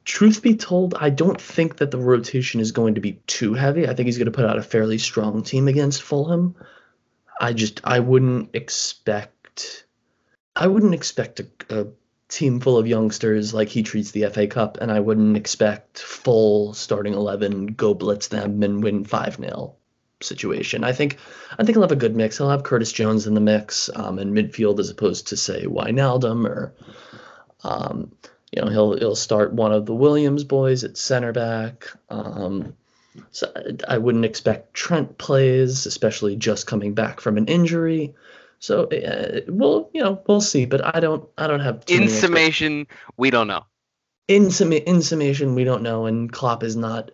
truth 0.09 0.41
be 0.41 0.55
told, 0.55 0.95
I 0.95 1.11
don't 1.11 1.39
think 1.39 1.77
that 1.77 1.91
the 1.91 1.99
rotation 1.99 2.59
is 2.59 2.71
going 2.71 2.95
to 2.95 3.01
be 3.01 3.21
too 3.27 3.53
heavy. 3.53 3.87
I 3.87 3.93
think 3.93 4.07
he's 4.07 4.17
going 4.17 4.25
to 4.25 4.31
put 4.31 4.45
out 4.45 4.57
a 4.57 4.63
fairly 4.63 4.97
strong 4.97 5.43
team 5.43 5.67
against 5.67 6.01
Fulham. 6.01 6.55
I 7.39 7.53
just 7.53 7.81
I 7.83 7.99
wouldn't 7.99 8.49
expect 8.55 9.85
I 10.55 10.65
wouldn't 10.65 10.95
expect 10.95 11.41
a, 11.41 11.47
a 11.69 11.87
team 12.27 12.59
full 12.59 12.79
of 12.79 12.87
youngsters 12.87 13.53
like 13.53 13.69
he 13.69 13.83
treats 13.83 14.09
the 14.09 14.25
FA 14.29 14.47
Cup, 14.47 14.79
and 14.81 14.91
I 14.91 14.99
wouldn't 14.99 15.37
expect 15.37 15.99
full 15.99 16.73
starting 16.73 17.13
eleven 17.13 17.67
go 17.67 17.93
blitz 17.93 18.29
them 18.29 18.63
and 18.63 18.83
win 18.83 19.03
five 19.05 19.35
0 19.35 19.75
situation. 20.21 20.83
I 20.83 20.91
think 20.91 21.19
I 21.51 21.63
think 21.63 21.75
he'll 21.75 21.83
have 21.83 21.91
a 21.91 21.95
good 21.95 22.15
mix. 22.15 22.39
He'll 22.39 22.49
have 22.49 22.63
Curtis 22.63 22.91
Jones 22.91 23.27
in 23.27 23.35
the 23.35 23.41
mix 23.41 23.91
um, 23.95 24.17
in 24.17 24.33
midfield 24.33 24.79
as 24.79 24.89
opposed 24.89 25.27
to 25.27 25.37
say 25.37 25.65
Wijnaldum 25.65 26.47
or 26.47 26.73
um, 27.63 28.11
you 28.51 28.61
know 28.61 28.69
he'll 28.69 28.97
he'll 28.97 29.15
start 29.15 29.53
one 29.53 29.71
of 29.71 29.85
the 29.85 29.93
Williams 29.95 30.43
boys 30.43 30.83
at 30.83 30.97
center 30.97 31.31
back. 31.31 31.87
Um, 32.09 32.75
so 33.31 33.51
I 33.87 33.97
wouldn't 33.97 34.25
expect 34.25 34.73
Trent 34.73 35.17
plays, 35.17 35.85
especially 35.85 36.35
just 36.35 36.67
coming 36.67 36.93
back 36.93 37.19
from 37.19 37.37
an 37.37 37.47
injury. 37.47 38.13
So 38.59 38.83
uh, 38.85 39.41
we'll 39.47 39.89
you 39.93 40.01
know 40.01 40.21
we'll 40.27 40.41
see, 40.41 40.65
but 40.65 40.95
I 40.95 40.99
don't 40.99 41.27
I 41.37 41.47
don't 41.47 41.59
have 41.61 41.83
In 41.87 42.07
summation, 42.09 42.87
we 43.17 43.29
don't 43.29 43.47
know. 43.47 43.65
in, 44.27 44.51
summa- 44.51 44.75
in 44.75 45.01
summation, 45.01 45.55
we 45.55 45.63
don't 45.63 45.81
know, 45.81 46.05
and 46.05 46.31
Klopp 46.31 46.63
is 46.63 46.75
not 46.75 47.11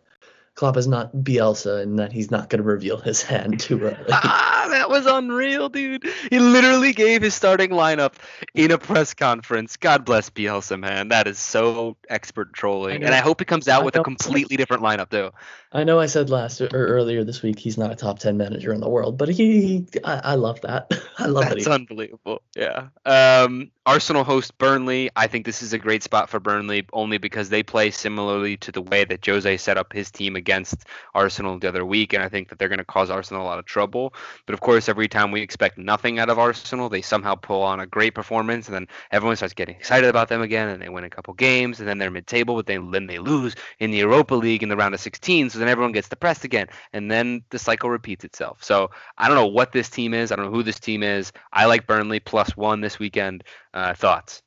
Klopp 0.56 0.78
is 0.78 0.88
not 0.88 1.14
Bielsa, 1.14 1.82
and 1.82 2.00
that 2.00 2.14
he's 2.14 2.32
not 2.32 2.50
going 2.50 2.62
to 2.62 2.68
reveal 2.68 2.98
his 2.98 3.22
hand 3.22 3.60
to 3.62 3.90
uh, 3.90 3.96
ah, 4.10 4.68
that 4.70 4.90
was 4.90 5.06
unreal, 5.06 5.68
dude. 5.68 6.06
He 6.30 6.40
literally 6.40 6.94
gave 6.94 7.22
his 7.22 7.36
starting 7.36 7.72
lineup 7.72 8.14
in 8.54 8.72
a 8.72 8.78
press 8.78 9.14
conference. 9.14 9.76
God 9.76 10.06
bless 10.06 10.30
Bielsa, 10.30 10.80
man. 10.80 11.10
That 11.10 11.28
is 11.28 11.38
so 11.40 11.98
expert 12.08 12.54
trolling. 12.54 13.04
I 13.04 13.06
and 13.08 13.14
I 13.14 13.20
hope 13.20 13.42
he 13.42 13.46
comes 13.46 13.68
out 13.68 13.82
I 13.82 13.86
with 13.86 13.98
a 13.98 14.04
completely 14.04 14.56
different 14.56 14.82
lineup, 14.82 15.10
too. 15.10 15.32
I 15.74 15.84
know 15.84 16.00
I 16.00 16.06
said 16.06 16.30
last 16.30 16.62
or 16.62 16.70
earlier 16.72 17.26
this 17.26 17.42
week 17.42 17.60
he's 17.60 17.78
not 17.78 17.92
a 17.92 17.96
top 17.96 18.20
ten 18.20 18.38
manager 18.38 18.72
in 18.72 18.80
the 18.80 18.88
world, 18.88 19.18
but 19.18 19.28
he, 19.28 19.62
he 19.62 19.86
I, 20.06 20.22
I 20.24 20.36
love 20.36 20.62
that. 20.62 20.90
I 21.18 21.26
love 21.26 21.44
that. 21.44 21.56
That's 21.56 21.68
unbelievable. 21.68 22.42
Yeah. 22.56 22.88
Um, 23.06 23.72
Arsenal 23.86 24.24
host 24.24 24.58
Burnley. 24.58 25.10
I 25.18 25.28
think 25.28 25.46
this 25.46 25.62
is 25.62 25.74
a 25.74 25.78
great 25.78 26.02
spot 26.02 26.30
for 26.30 26.40
Burnley 26.40 26.86
only 26.94 27.18
because 27.18 27.50
they 27.50 27.62
play 27.62 27.92
similarly 27.92 28.56
to 28.58 28.72
the 28.72 28.82
way 28.82 29.04
that 29.04 29.26
Jose 29.26 29.58
set 29.58 29.78
up 29.78 29.92
his 29.92 30.12
team 30.12 30.38
against 30.46 30.86
Arsenal 31.16 31.58
the 31.58 31.68
other 31.68 31.84
week, 31.84 32.14
and 32.14 32.22
I 32.22 32.30
think 32.30 32.50
that 32.50 32.60
they're 32.60 32.70
going 32.70 32.86
to 32.86 32.86
cause 32.86 33.10
Arsenal 33.10 33.42
a 33.42 33.50
lot 33.50 33.58
of 33.58 33.66
trouble. 33.66 34.14
But 34.46 34.54
of 34.54 34.62
course, 34.62 34.88
every 34.88 35.08
time 35.08 35.32
we 35.32 35.42
expect 35.42 35.80
nothing 35.80 36.20
out 36.20 36.30
of 36.30 36.38
Arsenal, 36.38 36.88
they 36.88 37.02
somehow 37.02 37.34
pull 37.34 37.64
on 37.64 37.80
a 37.80 37.88
great 37.88 38.14
performance, 38.14 38.68
and 38.68 38.76
then 38.76 38.88
everyone 39.12 39.36
starts 39.36 39.56
getting 39.56 39.76
excited 39.76 40.08
about 40.08 40.30
them 40.30 40.42
again, 40.42 40.70
and 40.70 40.80
they 40.80 40.90
win 40.90 41.04
a 41.04 41.10
couple 41.10 41.34
games, 41.34 41.80
and 41.80 41.90
then 41.90 41.98
they're 41.98 42.12
mid-table, 42.12 42.56
but 42.56 42.68
they, 42.68 42.78
then 42.78 43.08
they 43.08 43.18
lose 43.18 43.56
in 43.80 43.90
the 43.90 43.98
Europa 43.98 44.36
League 44.36 44.62
in 44.62 44.70
the 44.70 44.78
round 44.78 44.94
of 44.94 45.00
16, 45.00 45.50
so 45.50 45.58
then 45.58 45.68
everyone 45.68 45.92
gets 45.92 46.10
depressed 46.10 46.44
again, 46.44 46.68
and 46.94 47.10
then 47.10 47.44
the 47.50 47.60
cycle 47.60 47.90
repeats 47.90 48.24
itself. 48.24 48.64
So 48.64 48.92
I 49.18 49.28
don't 49.28 49.38
know 49.38 49.48
what 49.48 49.72
this 49.72 49.90
team 49.90 50.14
is. 50.14 50.32
I 50.32 50.36
don't 50.36 50.46
know 50.46 50.52
who 50.52 50.64
this 50.64 50.80
team 50.80 51.02
is. 51.02 51.32
I 51.52 51.66
like 51.66 51.88
Burnley 51.88 52.20
plus 52.20 52.56
one 52.56 52.82
this 52.82 53.00
weekend. 53.00 53.44
Uh, 53.74 53.94
thoughts? 53.94 54.42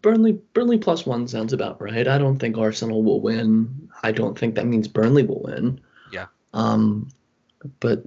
Burnley 0.00 0.32
Burnley 0.54 0.78
plus 0.78 1.04
one 1.04 1.28
sounds 1.28 1.52
about 1.52 1.80
right. 1.80 2.08
I 2.08 2.16
don't 2.18 2.38
think 2.38 2.56
Arsenal 2.56 3.02
will 3.02 3.20
win. 3.20 3.90
I 4.02 4.12
don't 4.12 4.38
think 4.38 4.54
that 4.54 4.66
means 4.66 4.88
Burnley 4.88 5.24
will 5.24 5.42
win. 5.42 5.80
Yeah. 6.10 6.26
Um, 6.54 7.08
but 7.80 8.04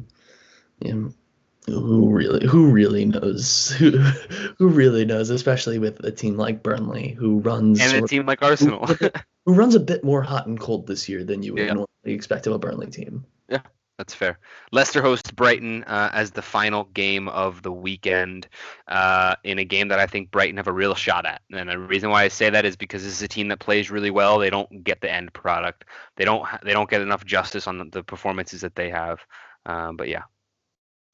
you 0.79 0.93
know, 0.93 1.13
who 1.67 2.09
really 2.09 2.47
who 2.47 2.71
really 2.71 3.05
knows 3.05 3.69
who 3.77 3.91
who 3.91 4.67
really 4.69 5.05
knows, 5.05 5.29
especially 5.29 5.77
with 5.79 6.03
a 6.03 6.11
team 6.11 6.35
like 6.37 6.63
Burnley 6.63 7.09
who 7.09 7.39
runs 7.39 7.79
And 7.79 8.03
a 8.03 8.07
team 8.07 8.25
like 8.25 8.41
Arsenal. 8.41 8.87
who 9.45 9.53
runs 9.53 9.75
a 9.75 9.79
bit 9.79 10.03
more 10.03 10.23
hot 10.23 10.47
and 10.47 10.59
cold 10.59 10.87
this 10.87 11.07
year 11.07 11.23
than 11.23 11.43
you 11.43 11.53
would 11.53 11.61
Yeah. 11.61 11.67
normally 11.73 11.87
expect 12.05 12.47
of 12.47 12.53
a 12.53 12.59
Burnley 12.59 12.87
team. 12.87 13.25
That's 13.97 14.13
fair. 14.13 14.37
Leicester 14.71 15.01
hosts 15.01 15.31
Brighton 15.31 15.83
uh, 15.85 16.11
as 16.13 16.29
the 16.29 16.43
final 16.43 16.83
game 16.93 17.27
of 17.29 17.63
the 17.63 17.71
weekend 17.71 18.47
uh, 18.87 19.35
in 19.43 19.57
a 19.57 19.63
game 19.65 19.87
that 19.87 19.97
I 19.97 20.05
think 20.05 20.29
Brighton 20.29 20.57
have 20.57 20.67
a 20.67 20.71
real 20.71 20.93
shot 20.93 21.25
at. 21.25 21.41
And 21.51 21.67
the 21.67 21.79
reason 21.79 22.11
why 22.11 22.23
I 22.23 22.27
say 22.27 22.51
that 22.51 22.63
is 22.63 22.75
because 22.75 23.03
this 23.03 23.13
is 23.13 23.23
a 23.23 23.27
team 23.27 23.47
that 23.47 23.59
plays 23.59 23.89
really 23.89 24.11
well. 24.11 24.37
They 24.37 24.51
don't 24.51 24.83
get 24.83 25.01
the 25.01 25.11
end 25.11 25.33
product. 25.33 25.85
They 26.15 26.25
don't. 26.25 26.45
ha- 26.45 26.59
They 26.63 26.73
don't 26.73 26.89
get 26.89 27.01
enough 27.01 27.25
justice 27.25 27.65
on 27.67 27.79
the, 27.79 27.85
the 27.85 28.03
performances 28.03 28.61
that 28.61 28.75
they 28.75 28.91
have. 28.91 29.19
Um, 29.65 29.97
but 29.97 30.09
yeah, 30.09 30.23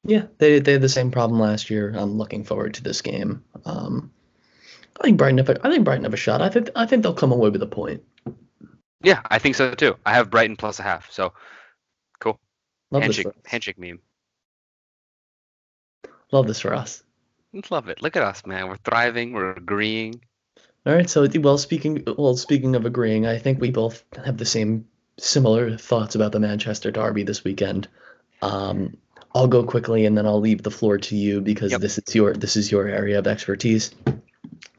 Yeah, 0.04 0.26
they 0.36 0.58
they 0.60 0.72
had 0.72 0.82
the 0.82 0.88
same 0.90 1.10
problem 1.10 1.40
last 1.40 1.70
year. 1.70 1.94
I'm 1.96 2.18
looking 2.18 2.44
forward 2.44 2.74
to 2.74 2.82
this 2.82 3.00
game. 3.00 3.42
Um, 3.64 4.12
I 5.00 5.04
think 5.04 5.16
Brighton 5.16 5.38
have 5.38 5.48
a, 5.48 5.66
I 5.66 5.70
think 5.70 5.84
Brighton 5.84 6.04
have 6.04 6.12
a 6.12 6.18
shot. 6.18 6.42
I 6.42 6.50
think 6.50 6.68
I 6.76 6.84
think 6.84 7.02
they'll 7.02 7.14
come 7.14 7.32
away 7.32 7.48
with 7.48 7.62
a 7.62 7.66
point. 7.66 8.02
yeah, 9.02 9.22
I 9.30 9.38
think 9.38 9.56
so 9.56 9.72
too. 9.74 9.96
I 10.04 10.12
have 10.12 10.28
Brighton 10.28 10.56
plus 10.56 10.78
a 10.78 10.82
half. 10.82 11.10
So. 11.10 11.32
Love 12.94 13.02
handshake, 13.02 13.26
handshake 13.44 13.78
meme. 13.78 13.98
Love 16.30 16.46
this 16.46 16.60
for 16.60 16.72
us. 16.72 17.02
Love 17.70 17.88
it. 17.88 18.00
Look 18.00 18.16
at 18.16 18.22
us, 18.22 18.46
man. 18.46 18.68
We're 18.68 18.76
thriving. 18.76 19.32
We're 19.32 19.52
agreeing. 19.52 20.20
All 20.86 20.94
right. 20.94 21.10
So 21.10 21.26
well, 21.40 21.58
speaking 21.58 22.04
well, 22.16 22.36
speaking 22.36 22.76
of 22.76 22.86
agreeing, 22.86 23.26
I 23.26 23.38
think 23.38 23.60
we 23.60 23.72
both 23.72 24.04
have 24.24 24.36
the 24.36 24.44
same 24.44 24.86
similar 25.18 25.76
thoughts 25.76 26.14
about 26.14 26.30
the 26.30 26.38
Manchester 26.38 26.92
Derby 26.92 27.24
this 27.24 27.42
weekend. 27.42 27.88
Um, 28.42 28.96
I'll 29.34 29.48
go 29.48 29.64
quickly 29.64 30.06
and 30.06 30.16
then 30.16 30.26
I'll 30.26 30.40
leave 30.40 30.62
the 30.62 30.70
floor 30.70 30.98
to 30.98 31.16
you 31.16 31.40
because 31.40 31.72
Yep. 31.72 31.80
this 31.80 31.98
is 31.98 32.14
your 32.14 32.32
this 32.32 32.56
is 32.56 32.70
your 32.70 32.86
area 32.86 33.18
of 33.18 33.26
expertise. 33.26 33.90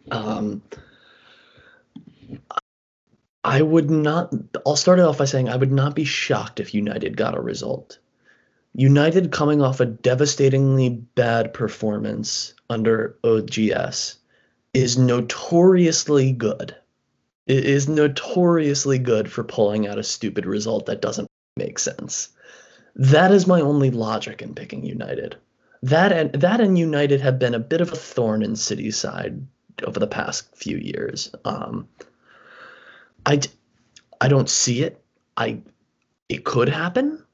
Um, 0.10 0.62
I 3.43 3.62
would 3.62 3.89
not. 3.91 4.34
I'll 4.65 4.75
start 4.75 4.99
it 4.99 5.06
off 5.06 5.17
by 5.17 5.25
saying 5.25 5.49
I 5.49 5.56
would 5.56 5.71
not 5.71 5.95
be 5.95 6.06
shocked 6.06 6.60
if 6.60 6.73
United 6.73 7.15
got 7.15 7.38
a 7.38 7.41
result. 7.41 7.99
United 8.78 9.32
coming 9.32 9.62
off 9.62 9.80
a 9.80 9.86
devastatingly 9.86 10.90
bad 10.90 11.54
performance 11.54 12.54
under 12.70 13.18
OGS 13.24 14.18
is 14.74 14.98
notoriously 14.98 16.34
good. 16.34 16.76
It 17.48 17.64
is 17.64 17.88
notoriously 17.88 19.00
good 19.00 19.32
for 19.32 19.46
pulling 19.46 19.88
out 19.88 19.98
a 19.98 20.04
stupid 20.04 20.46
result 20.46 20.88
that 20.88 21.02
doesn't 21.02 21.30
make 21.56 21.80
sense. 21.80 22.30
That 22.98 23.32
is 23.32 23.48
my 23.48 23.62
only 23.62 23.92
logic 23.92 24.42
in 24.42 24.54
picking 24.54 24.86
United. 24.86 25.38
That 25.84 26.12
and 26.12 26.34
that 26.34 26.60
and 26.60 26.78
United 26.78 27.22
have 27.22 27.40
been 27.40 27.54
a 27.54 27.60
bit 27.60 27.80
of 27.80 27.94
a 27.94 27.96
thorn 27.96 28.44
in 28.44 28.58
City's 28.58 28.98
side 28.98 29.46
over 29.86 30.00
the 30.00 30.08
past 30.08 30.54
few 30.54 30.78
years. 30.78 31.34
Um, 31.46 31.88
I, 33.26 33.40
I 34.20 34.28
don't 34.28 34.50
see 34.50 34.82
it. 34.84 35.02
I 35.38 35.62
it 36.28 36.44
could 36.44 36.68
happen. 36.68 37.25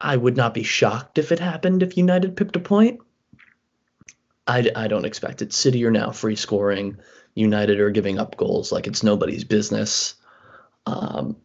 I 0.00 0.16
would 0.16 0.36
not 0.36 0.54
be 0.54 0.62
shocked 0.62 1.18
if 1.18 1.32
it 1.32 1.38
happened 1.40 1.82
if 1.82 1.96
United 1.96 2.36
picked 2.36 2.56
a 2.56 2.60
point. 2.60 3.00
I, 4.46 4.70
I 4.76 4.88
don't 4.88 5.04
expect 5.04 5.42
it. 5.42 5.52
City 5.52 5.84
are 5.84 5.90
now 5.90 6.10
free 6.10 6.36
scoring. 6.36 6.98
United 7.34 7.80
are 7.80 7.90
giving 7.90 8.18
up 8.18 8.36
goals 8.36 8.72
like 8.72 8.86
it's 8.86 9.02
nobody's 9.02 9.44
business. 9.44 10.14
Um, 10.86 11.36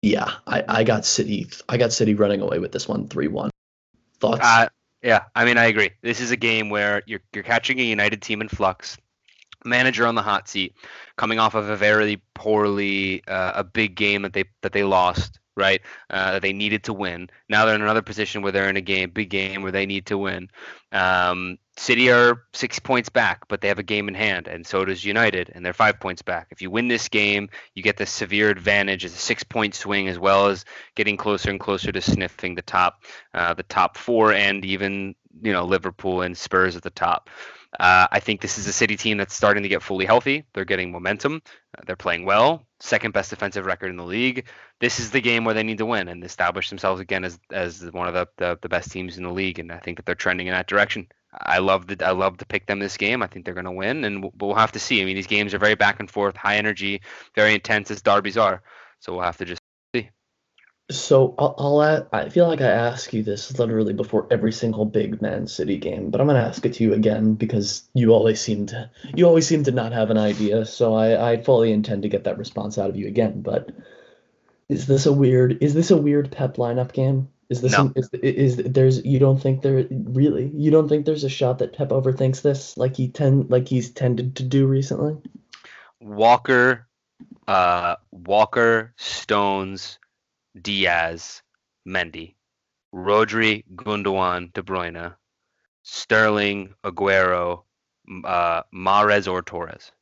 yeah, 0.00 0.32
I, 0.46 0.64
I 0.68 0.84
got 0.84 1.04
City. 1.04 1.50
I 1.68 1.76
got 1.76 1.92
City 1.92 2.14
running 2.14 2.40
away 2.40 2.58
with 2.58 2.72
this 2.72 2.88
one, 2.88 3.08
three 3.08 3.28
one. 3.28 3.50
Thoughts? 4.18 4.40
Uh, 4.42 4.68
yeah, 5.02 5.24
I 5.34 5.44
mean, 5.44 5.58
I 5.58 5.64
agree. 5.64 5.90
This 6.00 6.20
is 6.20 6.30
a 6.30 6.36
game 6.36 6.70
where 6.70 7.02
you're 7.06 7.20
you're 7.34 7.44
catching 7.44 7.78
a 7.80 7.84
United 7.84 8.22
team 8.22 8.40
in 8.40 8.48
flux. 8.48 8.96
manager 9.64 10.06
on 10.06 10.14
the 10.14 10.22
hot 10.22 10.48
seat, 10.48 10.74
coming 11.16 11.38
off 11.38 11.54
of 11.54 11.68
a 11.68 11.76
very 11.76 12.20
poorly 12.34 13.22
uh, 13.28 13.52
a 13.56 13.64
big 13.64 13.94
game 13.94 14.22
that 14.22 14.32
they 14.32 14.44
that 14.62 14.72
they 14.72 14.84
lost, 14.84 15.38
right? 15.56 15.80
Uh, 16.10 16.38
they 16.38 16.52
needed 16.52 16.84
to 16.84 16.92
win. 16.92 17.28
Now 17.48 17.64
they're 17.64 17.74
in 17.74 17.82
another 17.82 18.02
position 18.02 18.42
where 18.42 18.52
they're 18.52 18.68
in 18.68 18.76
a 18.76 18.82
game, 18.82 19.10
big 19.10 19.30
game 19.30 19.62
where 19.62 19.72
they 19.72 19.86
need 19.86 20.06
to 20.06 20.18
win. 20.18 20.48
Um, 20.92 21.58
City 21.78 22.10
are 22.10 22.42
six 22.52 22.78
points 22.78 23.08
back, 23.08 23.48
but 23.48 23.60
they 23.60 23.68
have 23.68 23.78
a 23.78 23.82
game 23.82 24.06
in 24.06 24.14
hand, 24.14 24.46
and 24.46 24.66
so 24.66 24.84
does 24.84 25.04
United, 25.04 25.50
and 25.54 25.64
they're 25.64 25.72
five 25.72 25.98
points 25.98 26.20
back. 26.20 26.48
If 26.50 26.60
you 26.60 26.70
win 26.70 26.88
this 26.88 27.08
game, 27.08 27.48
you 27.74 27.82
get 27.82 27.96
the 27.96 28.04
severe 28.04 28.50
advantage 28.50 29.04
as 29.06 29.14
a 29.14 29.18
six-point 29.18 29.74
swing, 29.74 30.06
as 30.08 30.18
well 30.18 30.48
as 30.48 30.66
getting 30.96 31.16
closer 31.16 31.48
and 31.48 31.58
closer 31.58 31.90
to 31.90 32.00
sniffing 32.02 32.54
the 32.54 32.62
top, 32.62 33.04
uh, 33.32 33.54
the 33.54 33.62
top 33.62 33.96
four, 33.96 34.34
and 34.34 34.64
even 34.66 35.14
you 35.40 35.52
know 35.52 35.64
Liverpool 35.64 36.20
and 36.20 36.36
Spurs 36.36 36.76
at 36.76 36.82
the 36.82 36.90
top. 36.90 37.30
Uh, 37.80 38.06
I 38.10 38.20
think 38.20 38.40
this 38.40 38.58
is 38.58 38.66
a 38.66 38.72
City 38.72 38.96
team 38.96 39.16
that's 39.16 39.34
starting 39.34 39.62
to 39.62 39.68
get 39.68 39.82
fully 39.82 40.04
healthy. 40.04 40.44
They're 40.52 40.64
getting 40.64 40.92
momentum. 40.92 41.42
Uh, 41.76 41.82
they're 41.86 41.96
playing 41.96 42.26
well. 42.26 42.66
Second 42.80 43.12
best 43.14 43.30
defensive 43.30 43.64
record 43.64 43.88
in 43.88 43.96
the 43.96 44.04
league. 44.04 44.46
This 44.80 45.00
is 45.00 45.10
the 45.10 45.20
game 45.20 45.44
where 45.44 45.54
they 45.54 45.62
need 45.62 45.78
to 45.78 45.86
win 45.86 46.08
and 46.08 46.22
establish 46.22 46.68
themselves 46.68 47.00
again 47.00 47.24
as 47.24 47.38
as 47.50 47.82
one 47.92 48.08
of 48.08 48.14
the, 48.14 48.28
the, 48.36 48.58
the 48.60 48.68
best 48.68 48.90
teams 48.90 49.16
in 49.16 49.24
the 49.24 49.30
league. 49.32 49.58
And 49.58 49.72
I 49.72 49.78
think 49.78 49.96
that 49.96 50.06
they're 50.06 50.14
trending 50.14 50.48
in 50.48 50.52
that 50.52 50.66
direction. 50.66 51.06
I 51.32 51.58
love 51.58 51.86
the 51.86 52.04
I 52.06 52.10
love 52.10 52.36
to 52.38 52.46
pick 52.46 52.66
them 52.66 52.78
this 52.78 52.98
game. 52.98 53.22
I 53.22 53.26
think 53.26 53.44
they're 53.44 53.54
going 53.54 53.64
to 53.64 53.72
win, 53.72 54.04
and 54.04 54.22
we'll, 54.22 54.32
we'll 54.38 54.54
have 54.54 54.72
to 54.72 54.78
see. 54.78 55.00
I 55.00 55.04
mean, 55.06 55.16
these 55.16 55.26
games 55.26 55.54
are 55.54 55.58
very 55.58 55.74
back 55.74 55.98
and 55.98 56.10
forth, 56.10 56.36
high 56.36 56.56
energy, 56.56 57.00
very 57.34 57.54
intense 57.54 57.90
as 57.90 58.02
derbies 58.02 58.36
are. 58.36 58.62
So 59.00 59.14
we'll 59.14 59.22
have 59.22 59.38
to 59.38 59.46
just. 59.46 59.61
So 60.94 61.34
I'll, 61.38 61.54
I'll 61.58 61.80
a- 61.82 62.06
I 62.12 62.28
feel 62.28 62.46
like 62.48 62.60
I 62.60 62.68
ask 62.70 63.12
you 63.12 63.22
this 63.22 63.58
literally 63.58 63.92
before 63.92 64.26
every 64.30 64.52
single 64.52 64.84
big 64.84 65.20
Man 65.22 65.46
City 65.46 65.78
game, 65.78 66.10
but 66.10 66.20
I'm 66.20 66.26
gonna 66.26 66.40
ask 66.40 66.64
it 66.64 66.74
to 66.74 66.84
you 66.84 66.94
again 66.94 67.34
because 67.34 67.88
you 67.94 68.12
always 68.12 68.40
seem 68.40 68.66
to 68.66 68.90
you 69.14 69.26
always 69.26 69.46
seem 69.46 69.64
to 69.64 69.70
not 69.72 69.92
have 69.92 70.10
an 70.10 70.18
idea. 70.18 70.64
So 70.64 70.94
I, 70.94 71.32
I 71.32 71.42
fully 71.42 71.72
intend 71.72 72.02
to 72.02 72.08
get 72.08 72.24
that 72.24 72.38
response 72.38 72.78
out 72.78 72.90
of 72.90 72.96
you 72.96 73.06
again. 73.06 73.42
But 73.42 73.70
is 74.68 74.86
this 74.86 75.06
a 75.06 75.12
weird 75.12 75.62
is 75.62 75.74
this 75.74 75.90
a 75.90 75.96
weird 75.96 76.30
Pep 76.30 76.56
lineup 76.56 76.92
game? 76.92 77.28
Is 77.48 77.60
this 77.60 77.72
No. 77.72 77.92
is, 77.94 78.08
is 78.14 78.56
there's 78.56 79.04
you 79.04 79.18
don't 79.18 79.40
think 79.40 79.60
there 79.62 79.86
really 79.90 80.50
you 80.54 80.70
don't 80.70 80.88
think 80.88 81.04
there's 81.04 81.24
a 81.24 81.28
shot 81.28 81.58
that 81.58 81.74
Pep 81.74 81.90
overthinks 81.90 82.40
this 82.42 82.76
like 82.78 82.96
he 82.96 83.08
tend 83.08 83.50
like 83.50 83.68
he's 83.68 83.90
tended 83.90 84.36
to 84.36 84.42
do 84.42 84.66
recently? 84.66 85.16
Walker, 86.00 86.86
uh, 87.46 87.96
Walker, 88.10 88.92
Stones, 88.96 89.98
Dias, 90.60 91.42
Mendy, 91.86 92.34
Rodri, 92.94 93.64
Gundogan, 93.74 94.52
De 94.52 94.62
Bruyne, 94.62 95.14
Sterling, 95.82 96.74
Aguero, 96.84 97.64
uh, 98.24 98.62
Mahrez 98.74 99.30
or 99.30 99.42
Torres. 99.42 99.92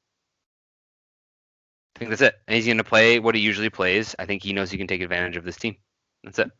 I 1.94 1.98
think 1.98 2.10
that's 2.10 2.22
it. 2.22 2.34
And 2.48 2.56
he's 2.56 2.66
going 2.66 2.78
to 2.78 2.84
play 2.84 3.18
what 3.18 3.34
he 3.34 3.40
usually 3.40 3.70
plays. 3.70 4.14
I 4.18 4.26
think 4.26 4.42
he 4.42 4.52
knows 4.52 4.70
he 4.70 4.78
can 4.78 4.86
take 4.86 5.02
advantage 5.02 5.36
of 5.36 5.44
this 5.44 5.56
team. 5.56 5.76
That's 6.24 6.38
it. 6.38 6.50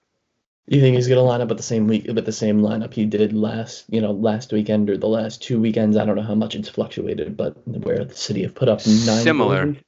You 0.67 0.81
think 0.81 0.95
he's 0.95 1.09
gonna 1.09 1.23
line 1.23 1.41
up 1.41 1.49
with 1.49 1.57
the 1.57 1.65
same 1.65 1.89
week 1.89 2.07
with 2.07 2.25
the 2.25 2.33
same 2.33 2.61
lineup 2.61 2.95
he 2.95 3.05
did 3.05 3.33
last, 3.33 3.87
you 3.89 4.01
know, 4.01 4.13
last 4.13 4.53
weekend 4.53 4.89
or 4.89 4.97
the 4.97 5.09
last 5.09 5.43
two 5.43 5.61
weekends? 5.61 5.97
I 5.97 6.05
don't 6.05 6.15
know 6.15 6.23
how 6.23 6.37
much 6.37 6.55
it's 6.55 6.69
fluctuated, 6.69 7.37
but 7.37 7.67
where 7.67 8.05
the 8.05 8.15
City 8.15 8.43
have 8.43 8.55
put 8.55 8.69
up 8.69 8.79
nine. 8.87 9.25
Similar. 9.25 9.65
goals. 9.67 9.79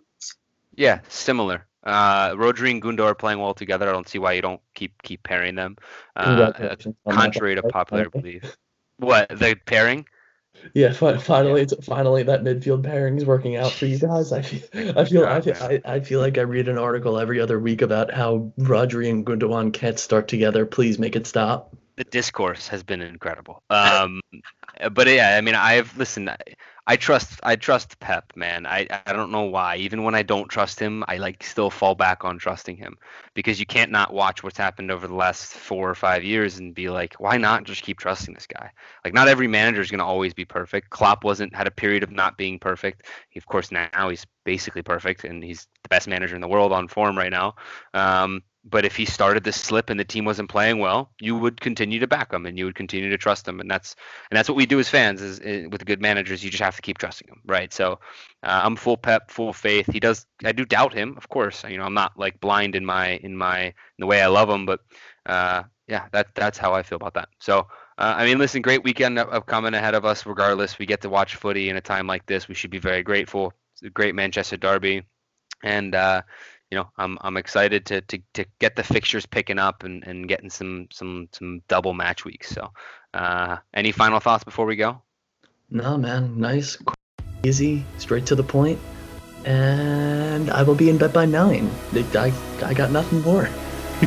Yeah, 0.74 1.00
similar. 1.08 1.68
Uh, 1.84 2.30
Rodri 2.30 2.70
and 2.70 2.82
Gundo 2.82 3.04
are 3.04 3.14
playing 3.14 3.40
well 3.40 3.54
together. 3.54 3.88
I 3.88 3.92
don't 3.92 4.08
see 4.08 4.18
why 4.18 4.32
you 4.32 4.42
don't 4.42 4.60
keep 4.74 5.02
keep 5.02 5.22
pairing 5.22 5.56
them. 5.56 5.76
Uh, 6.14 6.52
Congratulations 6.52 6.96
on 7.04 7.14
that, 7.14 7.22
contrary 7.22 7.54
to 7.56 7.62
by 7.62 7.68
the 7.68 7.68
way. 7.68 7.72
popular 7.72 8.10
belief. 8.10 8.56
What 8.98 9.28
the 9.30 9.56
pairing? 9.66 10.06
Yeah, 10.74 10.92
fi- 10.92 11.16
finally, 11.16 11.62
it's 11.62 11.74
finally 11.84 12.22
that 12.24 12.44
midfield 12.44 12.84
pairing 12.84 13.16
is 13.16 13.24
working 13.24 13.56
out 13.56 13.72
for 13.72 13.86
you 13.86 13.98
guys. 13.98 14.32
I 14.32 14.42
feel, 14.42 14.60
I 14.96 15.04
feel, 15.04 15.26
I 15.26 15.40
feel, 15.40 15.54
I, 15.60 15.80
I 15.84 16.00
feel 16.00 16.20
like 16.20 16.38
I 16.38 16.42
read 16.42 16.68
an 16.68 16.78
article 16.78 17.18
every 17.18 17.40
other 17.40 17.58
week 17.58 17.82
about 17.82 18.12
how 18.12 18.52
Rodri 18.58 19.10
and 19.10 19.26
Gundogan 19.26 19.72
can't 19.72 19.98
start 19.98 20.28
together. 20.28 20.64
Please 20.66 20.98
make 20.98 21.16
it 21.16 21.26
stop. 21.26 21.74
The 22.04 22.10
discourse 22.10 22.68
has 22.68 22.82
been 22.82 23.00
incredible. 23.00 23.62
Um, 23.70 24.20
but 24.92 25.06
yeah, 25.06 25.36
I 25.36 25.40
mean, 25.40 25.54
I've 25.54 25.96
listened. 25.96 26.30
I, 26.30 26.36
I 26.84 26.96
trust. 26.96 27.38
I 27.44 27.54
trust 27.54 28.00
Pep, 28.00 28.32
man. 28.34 28.66
I 28.66 28.88
I 29.06 29.12
don't 29.12 29.30
know 29.30 29.44
why. 29.44 29.76
Even 29.76 30.02
when 30.02 30.16
I 30.16 30.22
don't 30.22 30.48
trust 30.48 30.80
him, 30.80 31.04
I 31.06 31.18
like 31.18 31.44
still 31.44 31.70
fall 31.70 31.94
back 31.94 32.24
on 32.24 32.38
trusting 32.38 32.76
him 32.76 32.96
because 33.34 33.60
you 33.60 33.66
can't 33.66 33.92
not 33.92 34.12
watch 34.12 34.42
what's 34.42 34.58
happened 34.58 34.90
over 34.90 35.06
the 35.06 35.14
last 35.14 35.52
four 35.52 35.88
or 35.88 35.94
five 35.94 36.24
years 36.24 36.58
and 36.58 36.74
be 36.74 36.90
like, 36.90 37.14
why 37.20 37.36
not 37.36 37.62
just 37.62 37.82
keep 37.82 37.98
trusting 37.98 38.34
this 38.34 38.48
guy? 38.48 38.70
Like, 39.04 39.14
not 39.14 39.28
every 39.28 39.46
manager 39.46 39.80
is 39.80 39.92
going 39.92 40.00
to 40.00 40.04
always 40.04 40.34
be 40.34 40.44
perfect. 40.44 40.90
Klopp 40.90 41.22
wasn't 41.22 41.54
had 41.54 41.68
a 41.68 41.70
period 41.70 42.02
of 42.02 42.10
not 42.10 42.36
being 42.36 42.58
perfect. 42.58 43.06
He, 43.30 43.38
of 43.38 43.46
course, 43.46 43.70
now 43.70 44.08
he's 44.08 44.26
basically 44.44 44.82
perfect 44.82 45.22
and 45.22 45.44
he's 45.44 45.68
the 45.84 45.88
best 45.88 46.08
manager 46.08 46.34
in 46.34 46.40
the 46.40 46.48
world 46.48 46.72
on 46.72 46.88
form 46.88 47.16
right 47.16 47.30
now. 47.30 47.54
Um, 47.94 48.42
but 48.64 48.85
if 48.85 48.94
he 48.94 49.05
started 49.05 49.42
to 49.44 49.53
slip 49.53 49.90
and 49.90 49.98
the 49.98 50.05
team 50.05 50.25
wasn't 50.25 50.48
playing 50.48 50.79
well, 50.79 51.11
you 51.20 51.37
would 51.37 51.61
continue 51.61 51.98
to 51.98 52.07
back 52.07 52.33
him 52.33 52.46
and 52.46 52.57
you 52.57 52.64
would 52.64 52.77
continue 52.77 53.11
to 53.11 53.18
trust 53.18 53.46
him, 53.46 53.61
and 53.61 53.70
that's 53.70 53.96
and 54.31 54.37
that's 54.37 54.48
what 54.48 54.57
we 54.57 54.66
do 54.66 54.79
as 54.79 54.88
fans. 54.88 55.20
Is, 55.20 55.40
is 55.40 55.68
with 55.68 55.85
good 55.85 56.01
managers, 56.01 56.44
you 56.44 56.51
just 56.51 56.62
have 56.62 56.77
to 56.77 56.83
keep 56.83 56.98
trusting 56.98 57.29
him, 57.29 57.40
right? 57.46 57.72
So 57.72 57.98
uh, 58.42 58.61
I'm 58.62 58.77
full 58.77 58.96
pep, 58.96 59.31
full 59.31 59.53
faith. 59.53 59.90
He 59.92 60.01
does. 60.01 60.27
I 60.44 60.53
do 60.53 60.64
doubt 60.64 60.92
him, 60.94 61.16
of 61.16 61.29
course. 61.29 61.64
You 61.64 61.79
know, 61.79 61.85
I'm 61.85 61.94
not 61.94 62.18
like 62.18 62.40
blind 62.40 62.77
in 62.77 62.85
my 62.85 63.16
in 63.22 63.37
my 63.37 63.64
in 63.64 63.72
the 63.98 64.07
way 64.07 64.22
I 64.22 64.29
love 64.29 64.48
him, 64.48 64.64
but 64.64 64.81
uh, 65.27 65.64
yeah, 65.88 66.07
that 66.12 66.35
that's 66.35 66.59
how 66.59 66.72
I 66.72 66.83
feel 66.83 66.96
about 66.96 67.14
that. 67.14 67.29
So. 67.38 67.66
Uh, 67.98 68.14
I 68.16 68.25
mean, 68.25 68.38
listen, 68.38 68.62
great 68.62 68.83
weekend 68.83 69.18
up- 69.18 69.33
upcoming 69.33 69.75
ahead 69.75 69.94
of 69.94 70.07
us. 70.07 70.25
Regardless, 70.25 70.79
we 70.79 70.87
get 70.87 71.03
to 71.03 71.11
watch 71.11 71.37
footy 71.37 71.68
in 71.68 71.77
a 71.77 71.81
time 71.81 72.07
like 72.07 72.25
this. 72.25 72.48
We 72.48 72.55
should 72.55 72.70
be 72.70 72.79
very 72.79 73.03
grateful. 73.03 73.53
It's 73.75 73.83
a 73.83 73.90
great 73.90 74.14
Manchester 74.14 74.57
derby, 74.57 75.03
and 75.62 75.94
uh, 75.94 76.22
you 76.72 76.78
know, 76.78 76.88
I'm 76.96 77.18
I'm 77.20 77.37
excited 77.37 77.85
to 77.87 78.00
to, 78.00 78.18
to 78.32 78.46
get 78.58 78.76
the 78.76 78.82
fixtures 78.82 79.26
picking 79.26 79.58
up 79.58 79.85
and, 79.85 80.02
and 80.04 80.26
getting 80.26 80.48
some 80.48 80.88
some 80.90 81.28
some 81.30 81.61
double 81.68 81.92
match 81.92 82.24
weeks. 82.24 82.48
So, 82.48 82.72
uh, 83.12 83.58
any 83.74 83.92
final 83.92 84.20
thoughts 84.20 84.42
before 84.42 84.64
we 84.64 84.76
go? 84.76 85.02
No, 85.68 85.98
man, 85.98 86.40
nice, 86.40 86.76
qu- 86.76 86.94
easy, 87.42 87.85
straight 87.98 88.24
to 88.24 88.35
the 88.35 88.42
point, 88.42 88.78
and 89.44 90.48
I 90.48 90.62
will 90.62 90.74
be 90.74 90.88
in 90.88 90.96
bed 90.96 91.12
by 91.12 91.26
nine. 91.26 91.70
I, 91.92 92.32
I 92.64 92.72
got 92.72 92.90
nothing 92.90 93.20
more. 93.20 93.44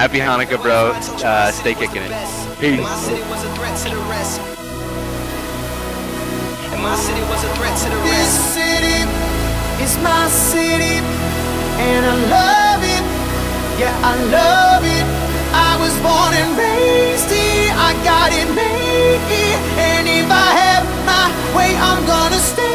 Happy 0.00 0.18
Hanukkah, 0.18 0.62
bro. 0.62 0.92
Uh, 1.22 1.52
stay 1.52 1.74
kicking 1.74 2.00
it. 2.00 2.10
Peace. 2.58 2.80
My 2.80 2.96
city 2.96 3.20
was 3.28 3.44
a 3.44 3.52
threat 3.54 3.76
to 3.84 3.88
the 3.90 4.00
rest. 4.08 4.40
And 6.72 6.82
my 6.82 6.96
city 6.96 7.20
was 7.20 7.44
a 7.44 7.52
threat 7.56 7.76
to 7.84 7.90
the 7.90 7.96
rest. 8.00 8.16
This 8.16 8.32
city 8.56 9.28
is 9.84 9.96
my 10.02 10.28
city, 10.28 11.17
and 11.78 12.02
I 12.06 12.14
love 12.36 12.82
it. 12.82 13.04
Yeah, 13.80 13.94
I 14.02 14.14
love 14.38 14.84
it. 14.84 15.06
I 15.54 15.72
was 15.82 15.94
born 16.02 16.32
and 16.34 16.50
raised 16.58 17.30
here. 17.30 17.72
I 17.88 17.94
got 18.04 18.32
it 18.32 18.48
made 18.54 19.22
here, 19.30 19.58
and 19.78 20.08
if 20.08 20.28
I 20.30 20.48
have 20.62 20.84
my 21.06 21.26
way, 21.56 21.76
I'm 21.76 22.04
gonna 22.06 22.38
stay. 22.38 22.67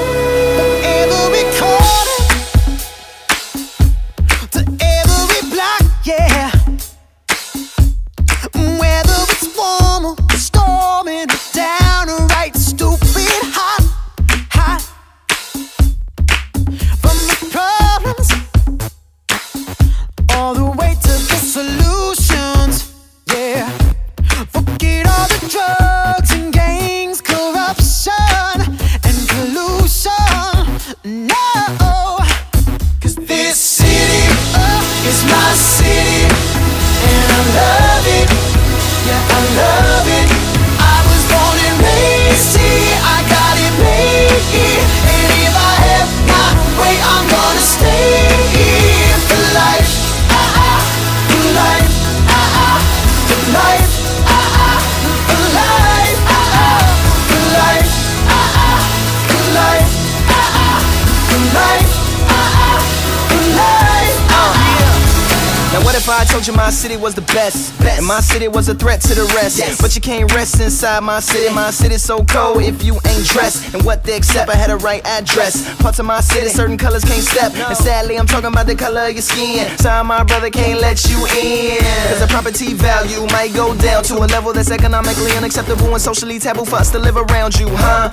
If 65.96 66.10
I 66.10 66.24
told 66.26 66.48
you 66.48 66.54
my 66.54 66.70
city 66.70 66.98
was 66.98 67.14
the 67.14 67.22
best? 67.34 67.74
And 67.84 68.06
my 68.06 68.20
city 68.20 68.48
was 68.48 68.70
a 68.70 68.76
threat 68.76 69.02
to 69.02 69.14
the 69.14 69.26
rest. 69.36 69.82
But 69.82 69.96
you 69.96 70.02
can't 70.02 70.32
rest 70.34 70.60
inside 70.60 71.02
my 71.02 71.20
city. 71.20 71.54
My 71.54 71.72
city's 71.72 72.02
so 72.02 72.24
cold 72.26 72.64
if 72.64 72.84
you 72.84 72.94
ain't 73.06 73.28
dressed. 73.28 73.74
And 73.74 73.84
what 73.84 74.04
they 74.04 74.16
accept, 74.16 74.50
I 74.50 74.56
had 74.56 74.70
a 74.70 74.78
right 74.78 75.06
address. 75.06 75.76
Parts 75.82 76.00
of 76.00 76.06
my 76.06 76.22
city, 76.22 76.50
certain 76.50 76.78
colors 76.78 77.04
can't 77.04 77.24
step. 77.24 77.54
And 77.56 77.78
sadly, 77.78 78.18
I'm 78.18 78.26
talking 78.26 78.48
about 78.48 78.66
the 78.66 78.76
color 78.76 79.08
of 79.08 79.14
your 79.14 79.22
skin. 79.22 79.68
Sorry, 79.78 80.04
my 80.04 80.24
brother 80.24 80.50
can't 80.50 80.80
let 80.80 81.04
you 81.06 81.18
in. 81.38 81.84
Cause 82.10 82.20
the 82.22 82.28
property 82.30 82.74
value 82.74 83.26
might 83.28 83.54
go 83.54 83.76
down 83.78 84.04
to 84.06 84.16
a 84.18 84.28
level 84.28 84.54
that's 84.54 84.72
economically 84.72 85.32
unacceptable 85.34 85.92
and 85.94 86.02
socially 86.02 86.40
taboo 86.40 86.66
for 86.66 86.78
us 86.78 86.92
to 86.92 87.00
live 87.00 87.18
around 87.18 87.60
you, 87.60 87.68
huh? 87.70 88.10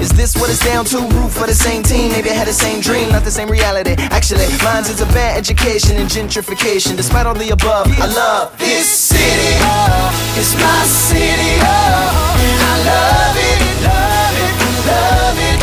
Is 0.00 0.10
this 0.10 0.34
what 0.36 0.50
it's 0.50 0.64
down 0.64 0.84
to? 0.86 0.98
Root 1.04 1.30
for 1.30 1.46
the 1.46 1.54
same 1.54 1.82
team, 1.82 2.10
maybe 2.12 2.30
I 2.30 2.34
had 2.34 2.48
the 2.48 2.52
same 2.52 2.80
dream, 2.80 3.10
not 3.10 3.24
the 3.24 3.30
same 3.30 3.48
reality. 3.48 3.94
Actually, 4.10 4.46
mine's 4.64 4.88
is 4.88 5.00
a 5.00 5.06
bad 5.06 5.36
education 5.36 5.96
and 5.96 6.08
gentrification. 6.08 6.96
Despite 6.96 7.13
right 7.14 7.26
on 7.26 7.38
the 7.38 7.50
above. 7.50 7.86
I 7.86 8.06
love 8.06 8.58
this 8.58 8.88
city, 8.90 9.54
oh, 9.62 10.10
it's 10.36 10.54
my 10.54 10.82
city, 10.84 11.54
oh, 11.62 12.42
and 12.42 12.60
I 12.60 12.76
love 12.90 13.36
it, 13.38 13.58
love 13.86 14.36
it, 14.42 14.54
love 14.86 15.38
it. 15.38 15.53